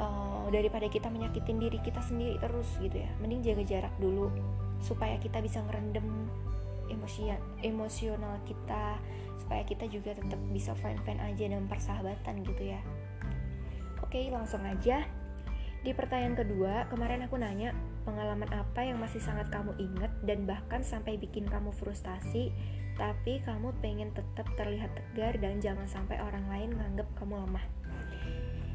Uh, 0.00 0.48
daripada 0.48 0.88
kita 0.88 1.12
menyakitin 1.12 1.60
diri 1.60 1.78
kita 1.84 2.00
sendiri 2.00 2.40
terus 2.40 2.66
gitu 2.80 2.96
ya 2.96 3.12
mending 3.20 3.44
jaga 3.44 3.62
jarak 3.62 3.94
dulu 4.00 4.32
supaya 4.80 5.20
kita 5.20 5.38
bisa 5.44 5.60
ngerendam 5.68 6.26
emosi 6.88 7.28
emosional 7.62 8.40
kita 8.48 8.98
supaya 9.36 9.62
kita 9.68 9.86
juga 9.92 10.16
tetap 10.16 10.40
bisa 10.50 10.72
fine 10.74 10.98
fine 11.04 11.20
aja 11.20 11.44
dalam 11.44 11.68
persahabatan 11.68 12.34
gitu 12.40 12.72
ya. 12.72 12.80
Oke 14.00 14.28
langsung 14.32 14.64
aja 14.64 15.06
di 15.82 15.90
pertanyaan 15.90 16.38
kedua 16.38 16.86
kemarin 16.94 17.26
aku 17.26 17.34
nanya 17.42 17.74
pengalaman 18.06 18.46
apa 18.54 18.86
yang 18.86 19.02
masih 19.02 19.18
sangat 19.18 19.50
kamu 19.50 19.74
ingat 19.82 20.14
dan 20.22 20.46
bahkan 20.46 20.86
sampai 20.86 21.18
bikin 21.18 21.42
kamu 21.50 21.74
frustasi 21.74 22.54
tapi 22.94 23.42
kamu 23.42 23.74
pengen 23.82 24.14
tetap 24.14 24.46
terlihat 24.54 24.94
tegar 24.94 25.34
dan 25.42 25.58
jangan 25.58 25.88
sampai 25.88 26.20
orang 26.22 26.44
lain 26.46 26.70
nganggep 26.76 27.08
kamu 27.16 27.40
lemah? 27.48 27.64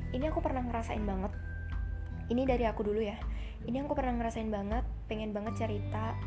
Ini 0.09 0.33
aku 0.33 0.41
pernah 0.41 0.65
ngerasain 0.65 1.03
banget. 1.05 1.31
Ini 2.27 2.41
dari 2.43 2.65
aku 2.65 2.81
dulu 2.81 2.99
ya. 2.99 3.15
Ini 3.63 3.85
aku 3.85 3.93
pernah 3.93 4.17
ngerasain 4.17 4.49
banget 4.49 4.83
pengen 5.05 5.31
banget 5.31 5.67
cerita 5.67 6.17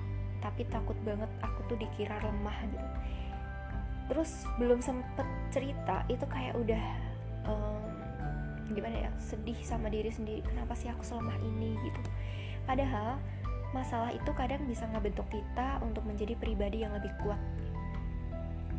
tapi 0.41 0.65
takut 0.73 0.97
banget 1.05 1.29
aku 1.45 1.67
tuh 1.69 1.77
dikira 1.77 2.17
lemah 2.23 2.57
gitu. 2.71 2.89
Terus 4.11 4.49
belum 4.57 4.81
sempet 4.81 5.27
cerita 5.53 6.07
itu 6.09 6.25
kayak 6.25 6.57
udah 6.57 6.85
um, 7.45 7.90
gimana 8.71 9.09
ya 9.09 9.11
sedih 9.19 9.59
sama 9.67 9.91
diri 9.91 10.11
sendiri 10.11 10.47
kenapa 10.47 10.73
sih 10.79 10.89
aku 10.91 11.03
selemah 11.03 11.37
ini 11.43 11.75
gitu. 11.83 12.01
Padahal 12.65 13.19
masalah 13.71 14.11
itu 14.11 14.31
kadang 14.35 14.67
bisa 14.67 14.87
ngebentuk 14.91 15.27
kita 15.31 15.79
untuk 15.83 16.03
menjadi 16.07 16.35
pribadi 16.39 16.83
yang 16.83 16.95
lebih 16.95 17.11
kuat. 17.23 17.39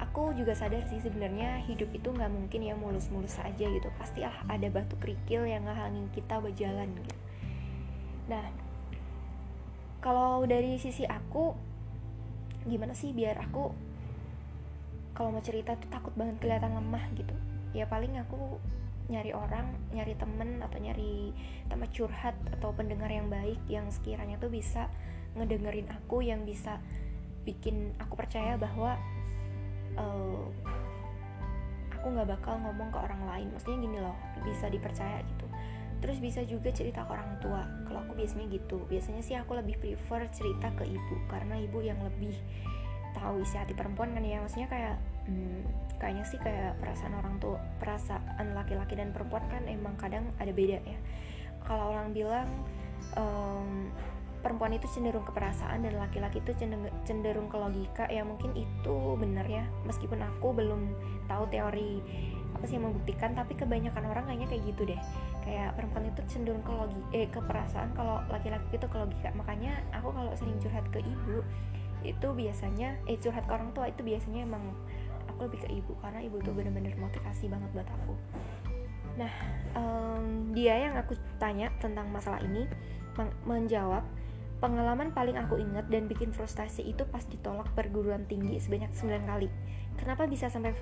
Aku 0.01 0.33
juga 0.33 0.57
sadar 0.57 0.81
sih 0.89 0.97
sebenarnya 0.97 1.61
hidup 1.69 1.87
itu 1.93 2.09
nggak 2.09 2.31
mungkin 2.31 2.59
ya 2.65 2.73
mulus-mulus 2.75 3.37
saja 3.37 3.65
gitu. 3.69 3.87
Pasti 3.95 4.25
ah 4.25 4.33
ada 4.49 4.67
batu 4.67 4.97
kerikil 4.97 5.45
yang 5.47 5.63
ngehalangin 5.63 6.09
kita 6.11 6.41
berjalan 6.41 6.89
gitu. 6.97 7.15
Nah 8.27 8.47
kalau 10.01 10.43
dari 10.49 10.81
sisi 10.81 11.05
aku 11.05 11.53
gimana 12.65 12.97
sih 12.97 13.13
biar 13.13 13.37
aku 13.41 13.73
kalau 15.13 15.29
mau 15.37 15.43
cerita 15.43 15.77
tuh 15.77 15.89
takut 15.93 16.13
banget 16.17 16.41
kelihatan 16.41 16.73
lemah 16.73 17.05
gitu. 17.13 17.35
Ya 17.71 17.85
paling 17.87 18.17
aku 18.17 18.57
nyari 19.11 19.35
orang 19.35 19.75
nyari 19.91 20.15
temen 20.15 20.63
atau 20.63 20.79
nyari 20.79 21.35
tempat 21.67 21.89
curhat 21.91 22.35
atau 22.55 22.71
pendengar 22.71 23.11
yang 23.11 23.27
baik 23.27 23.59
yang 23.67 23.91
sekiranya 23.91 24.39
tuh 24.39 24.47
bisa 24.47 24.87
ngedengerin 25.35 25.91
aku 25.91 26.23
yang 26.23 26.47
bisa 26.47 26.79
bikin 27.43 27.91
aku 27.99 28.15
percaya 28.15 28.55
bahwa 28.55 28.95
uh, 29.99 30.47
aku 32.01 32.17
nggak 32.17 32.33
bakal 32.33 32.57
ngomong 32.57 32.89
ke 32.89 32.97
orang 32.97 33.21
lain. 33.29 33.47
Maksudnya 33.53 33.77
gini 33.77 33.97
loh 34.01 34.17
bisa 34.41 34.65
dipercaya 34.71 35.21
gitu. 35.21 35.45
Terus 36.01 36.17
bisa 36.17 36.41
juga 36.41 36.73
cerita 36.73 37.05
ke 37.05 37.11
orang 37.13 37.37
tua. 37.37 37.61
Kalau 37.85 38.01
aku 38.01 38.17
biasanya 38.17 38.49
gitu. 38.49 38.81
Biasanya 38.89 39.21
sih 39.21 39.37
aku 39.37 39.53
lebih 39.53 39.77
prefer 39.77 40.25
cerita 40.33 40.73
ke 40.73 40.89
ibu. 40.89 41.15
Karena 41.29 41.61
ibu 41.61 41.77
yang 41.77 42.01
lebih 42.01 42.33
tahu 43.13 43.45
isi 43.45 43.53
hati 43.53 43.77
perempuan 43.77 44.17
kan 44.17 44.25
ya. 44.25 44.41
Maksudnya 44.41 44.65
kayak 44.65 44.97
hmm, 45.27 45.61
kayaknya 46.01 46.25
sih 46.25 46.39
kayak 46.41 46.81
perasaan 46.81 47.13
orang 47.13 47.37
tua 47.37 47.61
perasaan 47.77 48.57
laki-laki 48.57 48.97
dan 48.97 49.13
perempuan 49.13 49.45
kan 49.51 49.65
emang 49.69 49.93
kadang 50.01 50.25
ada 50.41 50.49
beda 50.49 50.81
ya. 50.81 50.99
Kalau 51.61 51.93
orang 51.93 52.09
bilang 52.09 52.49
um, 53.13 53.93
perempuan 54.41 54.73
itu 54.73 54.89
cenderung 54.89 55.21
ke 55.21 55.31
perasaan 55.31 55.85
dan 55.85 56.01
laki-laki 56.01 56.41
itu 56.41 56.57
cenderung 57.05 57.45
ke 57.45 57.57
logika 57.61 58.09
ya 58.09 58.25
mungkin 58.25 58.51
itu 58.57 58.97
benar 59.21 59.45
ya. 59.45 59.63
Meskipun 59.85 60.19
aku 60.25 60.57
belum 60.57 60.81
tahu 61.29 61.45
teori 61.53 62.01
apa 62.51 62.67
sih 62.67 62.75
yang 62.75 62.91
membuktikan 62.91 63.31
tapi 63.31 63.55
kebanyakan 63.55 64.11
orang 64.11 64.25
kayaknya 64.27 64.47
kayak 64.49 64.63
gitu 64.73 64.81
deh. 64.89 65.01
Kayak 65.45 65.77
perempuan 65.77 66.09
itu 66.09 66.21
cenderung 66.25 66.65
ke 66.65 66.73
logi 66.73 67.01
eh 67.13 67.29
ke 67.29 67.39
perasaan 67.45 67.93
kalau 67.93 68.25
laki-laki 68.33 68.65
itu 68.73 68.87
ke 68.89 68.97
logika. 68.97 69.29
Makanya 69.37 69.85
aku 69.93 70.09
kalau 70.09 70.33
sering 70.33 70.57
curhat 70.57 70.85
ke 70.89 70.99
ibu 71.05 71.45
itu 72.01 72.27
biasanya 72.33 72.97
eh 73.05 73.17
curhat 73.21 73.45
ke 73.45 73.53
orang 73.53 73.69
tua 73.77 73.85
itu 73.85 74.01
biasanya 74.01 74.41
emang 74.49 74.73
lebih 75.41 75.65
ke 75.65 75.69
ibu 75.73 75.97
karena 75.99 76.21
ibu 76.21 76.37
tuh 76.39 76.53
bener-bener 76.53 76.93
motivasi 76.97 77.49
banget 77.49 77.69
buat 77.73 77.89
aku 77.89 78.13
nah 79.19 79.33
um, 79.75 80.55
dia 80.55 80.87
yang 80.87 80.95
aku 80.95 81.17
tanya 81.41 81.73
tentang 81.83 82.07
masalah 82.13 82.39
ini 82.39 82.63
menjawab 83.43 84.07
Pengalaman 84.61 85.09
paling 85.09 85.41
aku 85.41 85.57
ingat 85.57 85.89
dan 85.89 86.05
bikin 86.05 86.29
frustasi 86.29 86.85
itu 86.85 87.01
pas 87.09 87.25
ditolak 87.25 87.65
perguruan 87.73 88.29
tinggi 88.29 88.61
sebanyak 88.61 88.93
9 88.93 89.25
kali. 89.25 89.49
Kenapa 89.97 90.29
bisa 90.29 90.53
sampai 90.53 90.77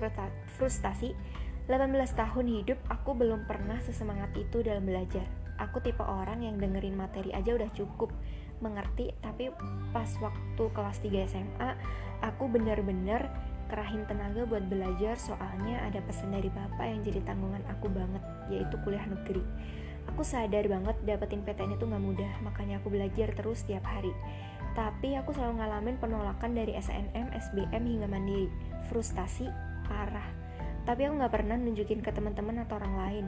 frustasi? 0.60 1.16
18 1.64 1.88
tahun 2.12 2.46
hidup 2.60 2.76
aku 2.92 3.16
belum 3.16 3.48
pernah 3.48 3.80
sesemangat 3.80 4.36
itu 4.36 4.60
dalam 4.60 4.84
belajar. 4.84 5.24
Aku 5.56 5.80
tipe 5.80 6.04
orang 6.04 6.44
yang 6.44 6.60
dengerin 6.60 6.92
materi 6.92 7.32
aja 7.32 7.56
udah 7.56 7.72
cukup 7.72 8.12
mengerti, 8.60 9.16
tapi 9.24 9.48
pas 9.96 10.12
waktu 10.20 10.64
kelas 10.76 11.00
3 11.00 11.32
SMA, 11.32 11.70
aku 12.20 12.52
bener-bener 12.52 13.32
kerahin 13.70 14.02
tenaga 14.10 14.42
buat 14.42 14.66
belajar 14.66 15.14
soalnya 15.14 15.86
ada 15.86 16.02
pesan 16.02 16.34
dari 16.34 16.50
bapak 16.50 16.82
yang 16.82 17.00
jadi 17.06 17.22
tanggungan 17.22 17.62
aku 17.70 17.86
banget, 17.86 18.22
yaitu 18.50 18.74
kuliah 18.82 19.06
negeri. 19.06 19.46
Aku 20.10 20.26
sadar 20.26 20.66
banget 20.66 20.96
dapetin 21.06 21.46
PTN 21.46 21.78
itu 21.78 21.86
gak 21.86 22.02
mudah, 22.02 22.32
makanya 22.42 22.82
aku 22.82 22.90
belajar 22.90 23.30
terus 23.30 23.62
setiap 23.62 23.86
hari. 23.86 24.10
Tapi 24.74 25.14
aku 25.14 25.30
selalu 25.30 25.62
ngalamin 25.62 25.96
penolakan 26.02 26.50
dari 26.58 26.74
SNM, 26.74 27.30
SBM 27.30 27.82
hingga 27.86 28.08
mandiri. 28.10 28.50
Frustasi 28.90 29.46
parah. 29.86 30.26
Tapi 30.82 31.06
aku 31.06 31.22
gak 31.22 31.34
pernah 31.34 31.54
nunjukin 31.54 32.02
ke 32.02 32.10
teman-teman 32.10 32.66
atau 32.66 32.80
orang 32.82 32.94
lain. 32.98 33.26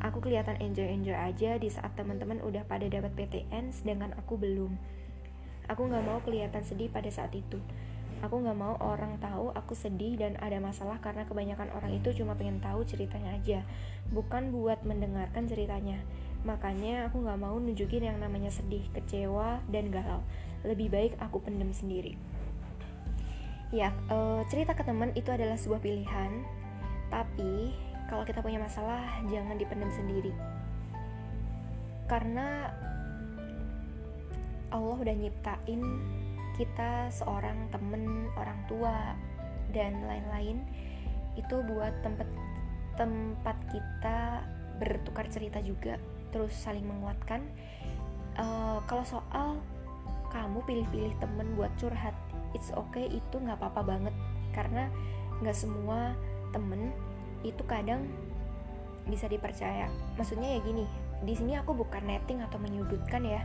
Aku 0.00 0.24
kelihatan 0.24 0.56
enjoy-enjoy 0.62 1.16
aja 1.16 1.60
di 1.60 1.68
saat 1.68 1.92
teman-teman 1.98 2.40
udah 2.40 2.64
pada 2.64 2.88
dapat 2.88 3.12
PTN, 3.12 3.74
sedangkan 3.74 4.16
aku 4.16 4.40
belum. 4.40 4.72
Aku 5.68 5.84
gak 5.90 6.04
mau 6.06 6.24
kelihatan 6.24 6.64
sedih 6.64 6.88
pada 6.88 7.12
saat 7.12 7.34
itu. 7.36 7.60
Aku 8.22 8.38
gak 8.38 8.54
mau 8.54 8.78
orang 8.78 9.18
tahu 9.18 9.50
aku 9.50 9.74
sedih 9.74 10.14
dan 10.14 10.38
ada 10.38 10.62
masalah 10.62 11.02
karena 11.02 11.26
kebanyakan 11.26 11.74
orang 11.74 11.90
itu 11.98 12.22
cuma 12.22 12.38
pengen 12.38 12.62
tahu 12.62 12.86
ceritanya 12.86 13.34
aja, 13.34 13.66
bukan 14.14 14.54
buat 14.54 14.86
mendengarkan 14.86 15.50
ceritanya. 15.50 15.98
Makanya 16.46 17.10
aku 17.10 17.26
gak 17.26 17.42
mau 17.42 17.58
nunjukin 17.58 18.06
yang 18.06 18.22
namanya 18.22 18.54
sedih, 18.54 18.86
kecewa, 18.94 19.58
dan 19.66 19.90
galau. 19.90 20.22
Lebih 20.62 20.94
baik 20.94 21.12
aku 21.18 21.42
pendem 21.42 21.74
sendiri. 21.74 22.14
Ya, 23.74 23.90
e, 24.06 24.46
cerita 24.46 24.78
ke 24.78 24.86
teman 24.86 25.10
itu 25.18 25.32
adalah 25.34 25.58
sebuah 25.58 25.82
pilihan, 25.82 26.46
tapi 27.10 27.74
kalau 28.06 28.22
kita 28.22 28.38
punya 28.38 28.62
masalah 28.62 29.02
jangan 29.26 29.58
dipendam 29.58 29.90
sendiri. 29.90 30.30
Karena 32.06 32.70
Allah 34.70 34.96
udah 34.96 35.14
nyiptain 35.16 35.80
kita 36.56 37.08
seorang 37.08 37.68
temen 37.72 38.28
orang 38.36 38.60
tua 38.68 39.16
dan 39.72 40.04
lain-lain 40.04 40.60
itu 41.34 41.64
buat 41.64 41.92
tempat 42.04 42.28
tempat 43.00 43.56
kita 43.72 44.44
bertukar 44.76 45.24
cerita 45.32 45.64
juga 45.64 45.96
terus 46.32 46.52
saling 46.52 46.84
menguatkan. 46.84 47.44
Uh, 48.32 48.80
kalau 48.88 49.04
soal 49.04 49.60
kamu 50.32 50.64
pilih-pilih 50.64 51.12
temen 51.20 51.52
buat 51.52 51.68
curhat 51.76 52.16
it's 52.56 52.72
okay 52.72 53.08
itu 53.08 53.36
nggak 53.36 53.60
apa-apa 53.60 53.96
banget. 53.96 54.14
Karena 54.52 54.88
nggak 55.40 55.56
semua 55.56 56.16
temen 56.52 56.92
itu 57.44 57.60
kadang 57.64 58.04
bisa 59.08 59.28
dipercaya. 59.28 59.88
Maksudnya 60.16 60.56
ya 60.56 60.60
gini 60.64 60.84
di 61.22 61.34
sini 61.38 61.54
aku 61.54 61.72
bukan 61.72 62.02
netting 62.04 62.44
atau 62.44 62.60
menyudutkan 62.60 63.24
ya. 63.24 63.40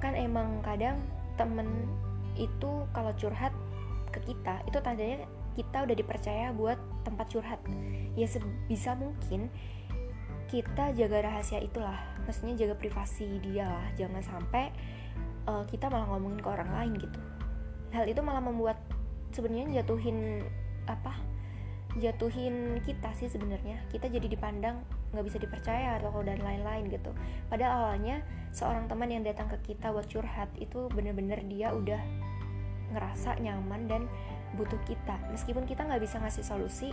Kan 0.00 0.12
emang 0.12 0.60
kadang 0.60 1.00
temen 1.36 1.68
itu 2.36 2.70
kalau 2.92 3.12
curhat 3.16 3.52
ke 4.12 4.20
kita 4.32 4.62
itu 4.64 4.78
tandanya 4.80 5.26
kita 5.56 5.88
udah 5.88 5.96
dipercaya 5.96 6.46
buat 6.52 6.76
tempat 7.04 7.26
curhat. 7.32 7.60
Ya 8.16 8.28
sebisa 8.28 8.92
mungkin 8.96 9.48
kita 10.46 10.94
jaga 10.94 11.26
rahasia 11.26 11.58
itulah 11.58 11.96
maksudnya 12.28 12.54
jaga 12.54 12.76
privasi 12.76 13.40
dia 13.40 13.66
lah. 13.66 13.86
Jangan 13.96 14.22
sampai 14.22 14.70
uh, 15.48 15.64
kita 15.64 15.88
malah 15.88 16.06
ngomongin 16.12 16.40
ke 16.40 16.48
orang 16.48 16.70
lain 16.70 16.92
gitu. 17.00 17.20
Hal 17.96 18.04
itu 18.04 18.20
malah 18.20 18.44
membuat 18.44 18.76
sebenarnya 19.32 19.82
jatuhin 19.82 20.44
apa 20.86 21.16
jatuhin 21.96 22.78
kita 22.84 23.10
sih 23.16 23.28
sebenarnya. 23.32 23.80
Kita 23.88 24.12
jadi 24.12 24.28
dipandang 24.28 24.84
nggak 25.14 25.24
bisa 25.26 25.38
dipercaya 25.38 25.98
atau 26.00 26.22
dan 26.22 26.40
lain-lain 26.42 26.90
gitu. 26.90 27.10
Padahal 27.46 27.90
awalnya 27.90 28.22
seorang 28.50 28.88
teman 28.90 29.10
yang 29.12 29.22
datang 29.22 29.46
ke 29.52 29.74
kita 29.74 29.92
buat 29.92 30.08
curhat 30.08 30.50
itu 30.58 30.88
bener-bener 30.92 31.42
dia 31.46 31.70
udah 31.74 32.00
ngerasa 32.94 33.38
nyaman 33.42 33.90
dan 33.90 34.02
butuh 34.54 34.78
kita. 34.86 35.18
Meskipun 35.30 35.66
kita 35.66 35.84
nggak 35.84 36.02
bisa 36.02 36.22
ngasih 36.22 36.44
solusi 36.46 36.90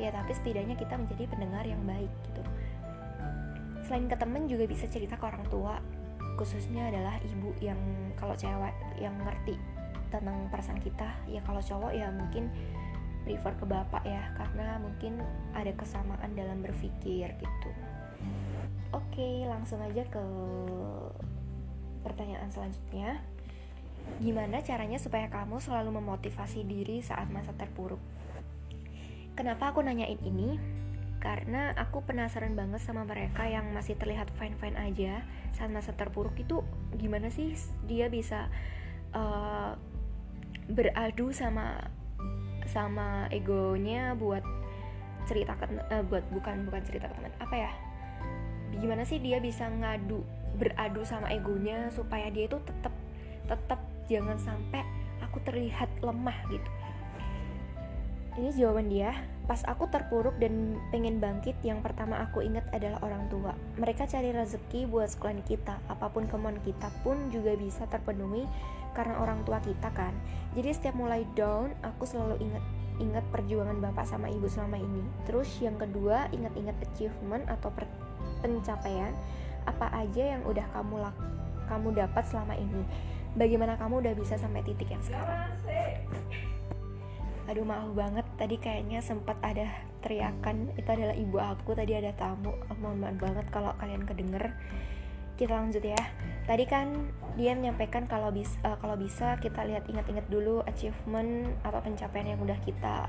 ya 0.00 0.08
tapi 0.14 0.32
setidaknya 0.32 0.80
kita 0.80 0.96
menjadi 0.96 1.28
pendengar 1.28 1.64
yang 1.66 1.80
baik 1.84 2.12
gitu. 2.30 2.42
Selain 3.84 4.06
ke 4.06 4.16
temen 4.16 4.48
juga 4.48 4.64
bisa 4.64 4.86
cerita 4.88 5.18
ke 5.18 5.24
orang 5.26 5.44
tua 5.50 5.76
khususnya 6.40 6.88
adalah 6.88 7.20
ibu 7.20 7.52
yang 7.60 7.76
kalau 8.16 8.32
cewek 8.32 8.72
yang 8.96 9.12
ngerti 9.20 9.60
tentang 10.08 10.48
perasaan 10.48 10.80
kita 10.80 11.12
ya 11.28 11.44
kalau 11.44 11.60
cowok 11.60 11.92
ya 11.92 12.08
mungkin 12.08 12.48
prefer 13.24 13.52
ke 13.56 13.64
bapak 13.68 14.02
ya 14.06 14.32
karena 14.36 14.80
mungkin 14.80 15.20
ada 15.52 15.72
kesamaan 15.76 16.32
dalam 16.32 16.64
berpikir 16.64 17.30
gitu 17.36 17.70
oke 18.92 19.28
langsung 19.48 19.80
aja 19.84 20.02
ke 20.08 20.24
pertanyaan 22.00 22.48
selanjutnya 22.48 23.20
Gimana 24.18 24.60
caranya 24.60 24.98
supaya 24.98 25.30
kamu 25.30 25.62
selalu 25.62 26.02
memotivasi 26.02 26.66
diri 26.66 27.00
saat 27.00 27.30
masa 27.30 27.54
terpuruk? 27.54 28.00
Kenapa 29.38 29.70
aku 29.72 29.80
nanyain 29.80 30.18
ini? 30.20 30.58
Karena 31.20 31.72
aku 31.76 32.04
penasaran 32.04 32.56
banget 32.56 32.80
sama 32.80 33.04
mereka 33.04 33.44
yang 33.44 33.70
masih 33.76 33.94
terlihat 33.96 34.32
fine-fine 34.40 34.76
aja 34.76 35.24
saat 35.52 35.68
masa 35.68 35.92
terpuruk 35.92 36.32
itu 36.40 36.64
gimana 36.96 37.28
sih 37.28 37.52
dia 37.84 38.08
bisa 38.08 38.48
uh, 39.12 39.76
beradu 40.72 41.32
sama 41.32 41.92
sama 42.70 43.26
egonya 43.34 44.14
buat 44.14 44.46
cerita 45.26 45.58
ke 45.58 45.66
uh, 45.68 46.02
buat 46.06 46.24
bukan 46.30 46.66
bukan 46.70 46.82
cerita 46.86 47.10
ke 47.10 47.14
teman 47.18 47.34
apa 47.42 47.56
ya? 47.58 47.72
Gimana 48.78 49.02
sih 49.02 49.18
dia 49.18 49.42
bisa 49.42 49.66
ngadu 49.66 50.22
beradu 50.56 51.02
sama 51.02 51.30
egonya 51.34 51.90
supaya 51.90 52.30
dia 52.30 52.46
itu 52.46 52.58
tetap 52.62 52.94
tetap 53.50 53.80
jangan 54.06 54.38
sampai 54.38 54.82
aku 55.22 55.42
terlihat 55.42 55.90
lemah 56.00 56.38
gitu? 56.50 56.70
Ini 58.38 58.54
jawaban 58.54 58.88
dia. 58.88 59.10
Pas 59.50 59.66
aku 59.66 59.90
terpuruk 59.90 60.38
dan 60.38 60.78
pengen 60.94 61.18
bangkit 61.18 61.58
yang 61.66 61.82
pertama 61.82 62.22
aku 62.22 62.38
ingat 62.46 62.62
adalah 62.70 63.02
orang 63.02 63.26
tua. 63.26 63.50
Mereka 63.82 64.06
cari 64.06 64.30
rezeki 64.30 64.86
buat 64.86 65.10
sekolah 65.10 65.42
kita. 65.42 65.82
Apa 65.90 66.06
pun 66.14 66.30
kemauan 66.30 66.62
kita 66.62 66.86
pun 67.02 67.34
juga 67.34 67.58
bisa 67.58 67.90
terpenuhi 67.90 68.46
karena 68.92 69.18
orang 69.20 69.42
tua 69.46 69.62
kita 69.62 69.90
kan. 69.94 70.12
Jadi 70.54 70.70
setiap 70.74 70.94
mulai 70.98 71.26
down 71.38 71.74
aku 71.82 72.04
selalu 72.04 72.40
ingat 72.42 72.64
ingat 73.00 73.24
perjuangan 73.32 73.80
bapak 73.80 74.04
sama 74.04 74.28
ibu 74.28 74.46
selama 74.46 74.76
ini. 74.76 75.02
Terus 75.24 75.48
yang 75.64 75.80
kedua 75.80 76.28
ingat-ingat 76.30 76.76
achievement 76.84 77.48
atau 77.48 77.72
pencapaian 78.44 79.16
apa 79.64 79.92
aja 79.92 80.36
yang 80.36 80.42
udah 80.44 80.64
kamu 80.72 81.00
lak 81.00 81.16
kamu 81.68 81.94
dapat 81.96 82.24
selama 82.28 82.54
ini. 82.58 82.82
Bagaimana 83.38 83.78
kamu 83.78 84.02
udah 84.02 84.14
bisa 84.18 84.34
sampai 84.34 84.66
titik 84.66 84.90
yang 84.90 85.02
sekarang? 85.06 85.54
Aduh 87.46 87.66
maaf 87.66 87.90
banget. 87.94 88.26
Tadi 88.34 88.56
kayaknya 88.58 88.98
sempat 89.02 89.38
ada 89.42 89.70
teriakan 90.02 90.74
itu 90.74 90.86
adalah 90.86 91.14
ibu 91.14 91.38
aku 91.38 91.74
tadi 91.78 91.94
ada 91.94 92.10
tamu. 92.14 92.50
Aku 92.68 92.78
mohon 92.82 92.98
maaf 92.98 93.16
banget 93.22 93.46
kalau 93.54 93.70
kalian 93.78 94.02
kedenger 94.02 94.54
kita 95.40 95.56
lanjut 95.56 95.80
ya. 95.80 95.96
Tadi 96.44 96.68
kan 96.68 97.08
dia 97.40 97.56
menyampaikan 97.56 98.04
kalau 98.04 98.28
bisa 98.28 98.60
uh, 98.60 98.76
kalau 98.76 99.00
bisa 99.00 99.40
kita 99.40 99.64
lihat 99.64 99.88
ingat-ingat 99.88 100.28
dulu 100.28 100.60
achievement 100.68 101.56
atau 101.64 101.80
pencapaian 101.80 102.36
yang 102.36 102.40
udah 102.44 102.60
kita 102.60 103.08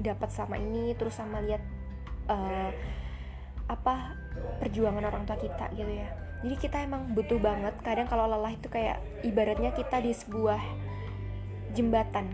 dapat 0.00 0.32
sama 0.32 0.56
ini 0.56 0.96
terus 0.96 1.20
sama 1.20 1.44
lihat 1.44 1.60
uh, 2.32 2.72
apa 3.68 4.16
perjuangan 4.64 5.04
orang 5.04 5.28
tua 5.28 5.36
kita 5.36 5.68
gitu 5.76 5.92
ya. 5.92 6.08
Jadi 6.42 6.56
kita 6.58 6.82
emang 6.82 7.12
butuh 7.12 7.38
banget 7.38 7.76
kadang 7.84 8.08
kalau 8.08 8.24
lelah 8.26 8.50
itu 8.50 8.72
kayak 8.72 8.98
ibaratnya 9.20 9.76
kita 9.76 10.00
di 10.00 10.16
sebuah 10.16 10.58
jembatan. 11.76 12.32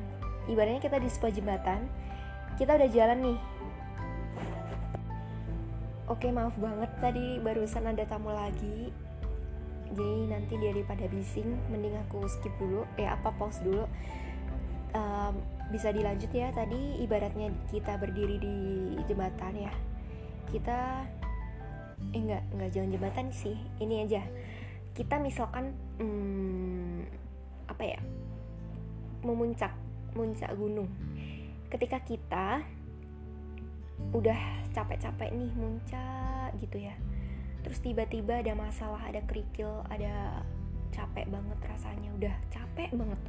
Ibaratnya 0.48 0.80
kita 0.80 1.02
di 1.02 1.10
sebuah 1.10 1.32
jembatan 1.34 1.90
kita 2.56 2.78
udah 2.78 2.88
jalan 2.90 3.18
nih. 3.22 3.38
Oke 6.08 6.32
maaf 6.32 6.56
banget 6.56 6.88
tadi 7.04 7.36
barusan 7.36 7.84
ada 7.84 8.04
tamu 8.08 8.32
lagi 8.32 9.07
Jadi 9.88 10.28
nanti 10.28 10.54
daripada 10.60 11.04
bising 11.08 11.56
Mending 11.72 11.96
aku 12.08 12.28
skip 12.28 12.52
dulu. 12.60 12.84
Eh 13.00 13.08
apa 13.08 13.32
pause 13.34 13.64
dulu. 13.64 13.84
Um, 14.96 15.34
Bisa 15.68 15.92
dilanjut 15.92 16.32
ya 16.32 16.48
Tadi 16.48 17.04
ibaratnya 17.04 17.52
kita 17.68 18.00
berdiri 18.00 18.36
di 18.40 18.56
jembatan 19.04 19.54
ya. 19.56 19.72
Kita 20.48 21.04
eh 22.14 22.20
enggak 22.20 22.42
enggak 22.54 22.70
jalan 22.72 22.90
jembatan 22.94 23.26
sih. 23.32 23.56
Ini 23.80 24.08
aja. 24.08 24.22
Kita 24.96 25.20
misalkan 25.20 25.72
hmm, 26.00 27.06
apa 27.68 27.84
ya 27.84 28.00
memuncak 29.24 29.72
muncak 30.16 30.50
gunung. 30.56 30.88
Ketika 31.68 32.00
kita 32.00 32.64
udah 34.14 34.40
capek-capek 34.72 35.34
nih 35.34 35.52
muncak 35.58 36.54
gitu 36.62 36.78
ya 36.86 36.94
terus 37.68 37.84
tiba-tiba 37.84 38.40
ada 38.40 38.56
masalah 38.56 39.04
ada 39.04 39.20
kerikil 39.28 39.84
ada 39.92 40.40
capek 40.98 41.28
banget 41.28 41.58
rasanya 41.68 42.08
udah 42.16 42.34
capek 42.48 42.90
banget. 42.96 43.20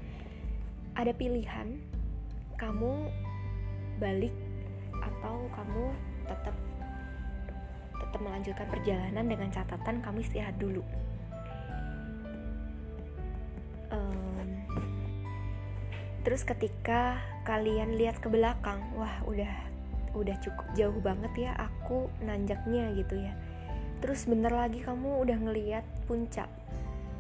Ada 0.96 1.12
pilihan 1.12 1.68
kamu 2.56 2.94
balik 4.00 4.36
atau 5.00 5.36
kamu 5.52 5.86
tetap 6.28 6.56
tetap 8.00 8.20
melanjutkan 8.24 8.68
perjalanan 8.72 9.26
dengan 9.28 9.50
catatan 9.52 10.00
kamu 10.00 10.24
istirahat 10.24 10.56
dulu. 10.56 10.82
Um, 13.92 14.50
terus 16.24 16.48
ketika 16.48 17.20
kalian 17.44 18.00
lihat 18.00 18.24
ke 18.24 18.32
belakang 18.32 18.82
wah 18.96 19.20
udah 19.28 19.52
udah 20.18 20.36
cukup 20.42 20.66
jauh 20.74 21.00
banget 21.06 21.50
ya 21.50 21.52
aku 21.54 22.10
nanjaknya 22.26 22.98
gitu 22.98 23.20
ya 23.20 23.34
terus 24.00 24.24
bentar 24.28 24.52
lagi 24.52 24.80
kamu 24.80 25.24
udah 25.28 25.38
ngeliat 25.40 25.86
puncak. 26.08 26.48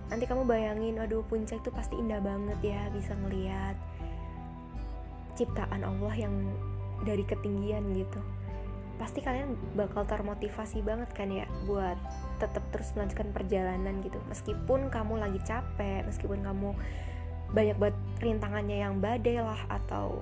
Nanti 0.09 0.25
kamu 0.25 0.47
bayangin 0.47 0.97
aduh 0.97 1.21
puncak 1.27 1.61
itu 1.61 1.69
pasti 1.69 1.99
indah 1.99 2.23
banget 2.23 2.59
ya 2.63 2.81
bisa 2.89 3.13
ngeliat 3.13 3.77
ciptaan 5.37 5.85
Allah 5.85 6.13
yang 6.15 6.33
dari 7.03 7.23
ketinggian 7.23 7.93
gitu. 7.95 8.19
Pasti 8.99 9.23
kalian 9.23 9.55
bakal 9.79 10.03
termotivasi 10.03 10.83
banget 10.83 11.11
kan 11.15 11.31
ya 11.31 11.47
buat 11.63 11.95
tetap 12.39 12.63
terus 12.71 12.91
melanjutkan 12.95 13.31
perjalanan 13.31 13.99
gitu. 14.03 14.19
Meskipun 14.27 14.91
kamu 14.91 15.19
lagi 15.19 15.39
capek 15.43 16.07
meskipun 16.07 16.43
kamu 16.43 16.75
banyak 17.53 17.75
buat 17.79 17.95
rintangannya 18.23 18.77
yang 18.83 18.99
badai 18.99 19.41
lah 19.41 19.61
atau 19.67 20.19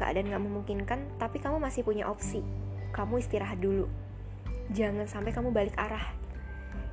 keadaan 0.00 0.32
gak 0.32 0.42
memungkinkan 0.42 1.00
tapi 1.20 1.38
kamu 1.40 1.60
masih 1.60 1.84
punya 1.84 2.08
opsi. 2.08 2.40
Kamu 2.92 3.20
istirahat 3.20 3.56
dulu 3.62 3.88
jangan 4.70 5.10
sampai 5.10 5.34
kamu 5.34 5.50
balik 5.50 5.74
arah. 5.74 6.14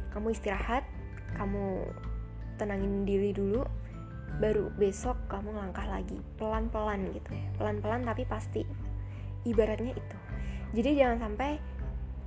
Kamu 0.10 0.34
istirahat 0.34 0.82
kamu 1.38 1.86
tenangin 2.58 3.06
diri 3.06 3.30
dulu 3.30 3.62
baru 4.42 4.74
besok 4.74 5.30
kamu 5.30 5.54
langkah 5.54 5.86
lagi. 5.86 6.18
Pelan-pelan 6.42 7.14
gitu. 7.14 7.30
Ya 7.30 7.50
pelan-pelan 7.62 8.02
tapi 8.08 8.26
pasti. 8.26 8.66
Ibaratnya 9.46 9.94
itu. 9.94 10.18
Jadi 10.74 10.90
jangan 10.98 11.30
sampai 11.30 11.62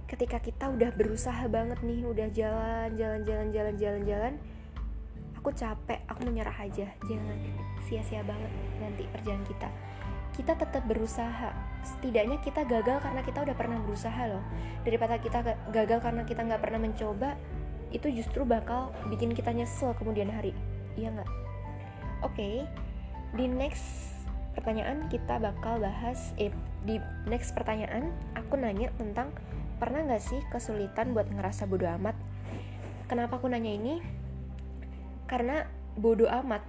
ketika 0.07 0.39
kita 0.39 0.69
udah 0.69 0.91
berusaha 0.95 1.49
banget 1.49 1.81
nih 1.81 2.05
udah 2.05 2.29
jalan 2.37 2.89
jalan 3.01 3.21
jalan 3.25 3.49
jalan 3.49 3.75
jalan 3.81 4.03
jalan 4.05 4.35
aku 5.43 5.51
capek 5.59 5.99
aku 6.07 6.23
menyerah 6.23 6.55
aja. 6.55 6.87
Jangan. 7.03 7.39
Sia-sia 7.83 8.23
banget 8.23 8.53
nanti 8.79 9.11
perjalanan 9.11 9.43
kita. 9.43 9.69
Kita 10.39 10.53
tetap 10.55 10.87
berusaha 10.87 11.51
setidaknya 11.83 12.39
kita 12.39 12.63
gagal 12.65 13.03
karena 13.03 13.21
kita 13.27 13.43
udah 13.43 13.57
pernah 13.59 13.79
berusaha 13.83 14.23
loh 14.31 14.45
daripada 14.87 15.19
kita 15.19 15.43
gagal 15.71 15.99
karena 15.99 16.23
kita 16.23 16.41
nggak 16.47 16.63
pernah 16.63 16.81
mencoba 16.83 17.35
itu 17.93 18.09
justru 18.09 18.47
bakal 18.47 18.95
bikin 19.11 19.35
kita 19.35 19.53
nyesel 19.53 19.93
kemudian 19.99 20.31
hari 20.33 20.57
iya 20.97 21.13
nggak 21.13 21.43
Oke, 22.23 22.39
okay, 22.39 22.57
di 23.35 23.51
next 23.51 24.15
pertanyaan 24.55 25.11
kita 25.11 25.43
bakal 25.43 25.83
bahas 25.83 26.31
eh, 26.39 26.55
di 26.87 27.03
next 27.27 27.51
pertanyaan 27.51 28.15
aku 28.39 28.55
nanya 28.55 28.95
tentang 28.95 29.35
pernah 29.83 30.07
nggak 30.07 30.23
sih 30.23 30.39
kesulitan 30.55 31.19
buat 31.19 31.27
ngerasa 31.27 31.67
bodoh 31.67 31.91
amat? 31.99 32.15
Kenapa 33.11 33.43
aku 33.43 33.51
nanya 33.51 33.75
ini? 33.75 33.99
Karena 35.27 35.67
bodoh 35.99 36.31
amat 36.31 36.63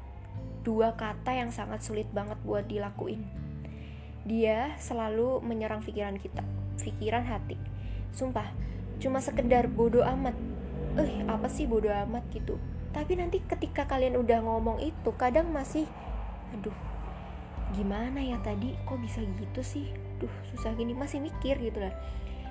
dua 0.65 0.97
kata 0.97 1.37
yang 1.37 1.53
sangat 1.53 1.85
sulit 1.85 2.09
banget 2.09 2.41
buat 2.41 2.65
dilakuin. 2.65 3.21
Dia 4.23 4.75
selalu 4.79 5.43
menyerang 5.43 5.83
pikiran 5.83 6.15
kita, 6.15 6.43
pikiran 6.79 7.27
hati. 7.27 7.59
Sumpah, 8.15 8.51
cuma 9.03 9.19
sekedar 9.19 9.67
bodoh 9.67 10.03
amat. 10.03 10.35
Eh, 10.99 11.25
apa 11.27 11.49
sih 11.49 11.67
bodoh 11.67 11.91
amat 11.91 12.23
gitu? 12.31 12.55
tapi 12.93 13.17
nanti 13.17 13.41
ketika 13.41 13.89
kalian 13.89 14.21
udah 14.21 14.39
ngomong 14.45 14.77
itu 14.77 15.09
kadang 15.17 15.49
masih 15.49 15.89
aduh 16.53 16.77
gimana 17.73 18.21
ya 18.21 18.37
tadi? 18.45 18.77
Kok 18.85 19.01
bisa 19.01 19.25
gitu 19.25 19.61
sih? 19.65 19.89
Duh 20.21 20.29
susah 20.53 20.77
gini. 20.77 20.93
Masih 20.93 21.17
mikir 21.17 21.57
gitu 21.57 21.81
lah 21.81 21.91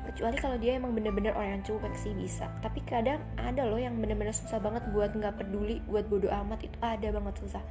kecuali 0.02 0.34
kalau 0.34 0.58
dia 0.58 0.74
emang 0.74 0.98
bener-bener 0.98 1.30
orang 1.30 1.62
yang 1.62 1.62
cuek 1.62 1.94
sih 1.94 2.10
bisa. 2.10 2.50
Tapi 2.58 2.82
kadang 2.82 3.22
ada 3.38 3.62
loh 3.62 3.78
yang 3.78 3.94
bener-bener 4.02 4.34
susah 4.34 4.58
banget 4.58 4.82
buat 4.90 5.14
nggak 5.14 5.38
peduli 5.38 5.78
buat 5.86 6.10
bodoh 6.10 6.34
amat. 6.42 6.66
Itu 6.66 6.74
ada 6.82 7.06
banget 7.14 7.38
susah 7.38 7.62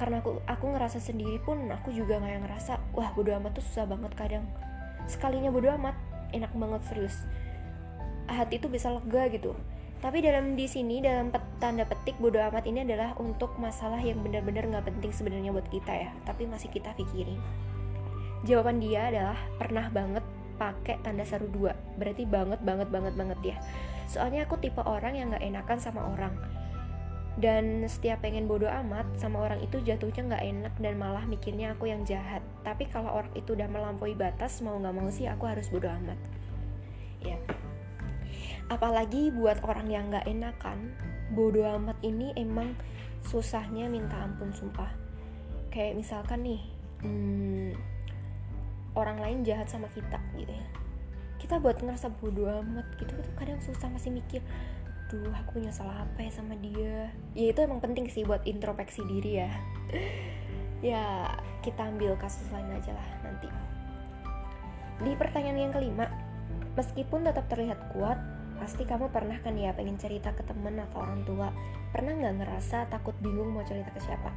karena 0.00 0.24
aku 0.24 0.40
aku 0.48 0.64
ngerasa 0.72 0.96
sendiri 0.96 1.36
pun 1.44 1.68
aku 1.68 1.92
juga 1.92 2.16
yang 2.16 2.40
ngerasa 2.40 2.80
wah 2.96 3.12
bodoh 3.12 3.36
amat 3.36 3.60
tuh 3.60 3.64
susah 3.68 3.84
banget 3.84 4.16
kadang. 4.16 4.48
Sekalinya 5.04 5.52
bodoh 5.52 5.76
amat 5.76 5.92
enak 6.32 6.48
banget 6.56 6.80
serius. 6.88 7.28
Hati 8.24 8.56
itu 8.56 8.72
bisa 8.72 8.88
lega 8.88 9.28
gitu. 9.28 9.52
Tapi 10.00 10.24
dalam 10.24 10.56
di 10.56 10.64
sini 10.64 11.04
dalam 11.04 11.28
tanda 11.60 11.84
petik 11.84 12.16
bodoh 12.16 12.40
amat 12.48 12.64
ini 12.64 12.80
adalah 12.88 13.12
untuk 13.20 13.52
masalah 13.60 14.00
yang 14.00 14.24
benar-benar 14.24 14.64
nggak 14.64 14.88
penting 14.88 15.12
sebenarnya 15.12 15.52
buat 15.52 15.68
kita 15.68 15.92
ya, 15.92 16.10
tapi 16.24 16.48
masih 16.48 16.72
kita 16.72 16.96
pikirin. 16.96 17.36
Jawaban 18.48 18.80
dia 18.80 19.12
adalah 19.12 19.36
pernah 19.60 19.92
banget 19.92 20.24
pakai 20.56 20.96
tanda 21.04 21.28
seru 21.28 21.52
dua, 21.52 21.76
berarti 22.00 22.24
banget 22.24 22.64
banget 22.64 22.88
banget 22.88 23.12
banget 23.12 23.40
ya. 23.44 23.56
Soalnya 24.08 24.48
aku 24.48 24.56
tipe 24.56 24.80
orang 24.80 25.20
yang 25.20 25.36
nggak 25.36 25.44
enakan 25.44 25.76
sama 25.76 26.08
orang, 26.08 26.32
dan 27.40 27.88
setiap 27.88 28.20
pengen 28.20 28.44
bodoh 28.44 28.68
amat 28.68 29.08
sama 29.16 29.40
orang 29.48 29.64
itu 29.64 29.80
jatuhnya 29.80 30.36
nggak 30.36 30.44
enak 30.44 30.74
dan 30.78 30.94
malah 31.00 31.24
mikirnya 31.24 31.72
aku 31.72 31.88
yang 31.88 32.04
jahat. 32.04 32.44
Tapi 32.62 32.86
kalau 32.92 33.10
orang 33.16 33.32
itu 33.32 33.56
udah 33.56 33.66
melampaui 33.66 34.12
batas 34.12 34.60
mau 34.60 34.76
nggak 34.76 34.94
mau 34.94 35.08
sih 35.08 35.24
aku 35.26 35.48
harus 35.48 35.72
bodoh 35.72 35.90
amat. 35.90 36.20
Ya 37.24 37.40
apalagi 38.70 39.34
buat 39.34 39.58
orang 39.66 39.90
yang 39.90 40.08
nggak 40.14 40.30
enakan 40.30 40.94
bodoh 41.34 41.66
amat 41.66 41.98
ini 42.06 42.30
emang 42.38 42.78
susahnya 43.26 43.90
minta 43.90 44.14
ampun 44.22 44.54
sumpah 44.54 44.88
kayak 45.74 45.98
misalkan 45.98 46.46
nih 46.46 46.62
hmm, 47.02 47.74
orang 48.94 49.18
lain 49.18 49.42
jahat 49.42 49.66
sama 49.66 49.90
kita 49.90 50.22
gitu 50.38 50.54
ya 50.54 50.66
kita 51.42 51.58
buat 51.58 51.82
ngerasa 51.82 52.14
bodoh 52.22 52.46
amat 52.62 52.86
gitu 53.02 53.10
tuh 53.18 53.34
kadang 53.34 53.58
susah 53.58 53.90
masih 53.90 54.14
mikir 54.14 54.40
duh 55.10 55.34
aku 55.34 55.58
salah 55.74 56.06
apa 56.06 56.22
ya 56.22 56.30
sama 56.30 56.54
dia? 56.62 57.10
Ya 57.34 57.50
itu 57.50 57.60
emang 57.60 57.82
penting 57.82 58.06
sih 58.06 58.22
buat 58.22 58.46
introspeksi 58.46 59.02
diri 59.06 59.44
ya. 59.44 59.50
Ya 60.80 61.28
kita 61.60 61.92
ambil 61.92 62.16
kasus 62.16 62.48
lain 62.48 62.72
aja 62.72 62.96
lah 62.96 63.04
nanti. 63.20 63.52
Di 65.04 65.12
pertanyaan 65.12 65.68
yang 65.68 65.72
kelima 65.76 66.08
meskipun 66.72 67.20
tetap 67.28 67.52
terlihat 67.52 67.92
kuat 67.92 68.16
Pasti 68.60 68.84
kamu 68.84 69.08
pernah 69.08 69.40
kan 69.40 69.56
ya 69.56 69.72
pengen 69.72 69.96
cerita 69.96 70.36
ke 70.36 70.44
temen 70.44 70.76
atau 70.76 71.00
orang 71.00 71.24
tua? 71.24 71.48
Pernah 71.96 72.12
nggak 72.12 72.44
ngerasa 72.44 72.92
takut 72.92 73.16
bingung 73.24 73.56
mau 73.56 73.64
cerita 73.64 73.88
ke 73.88 74.04
siapa? 74.04 74.28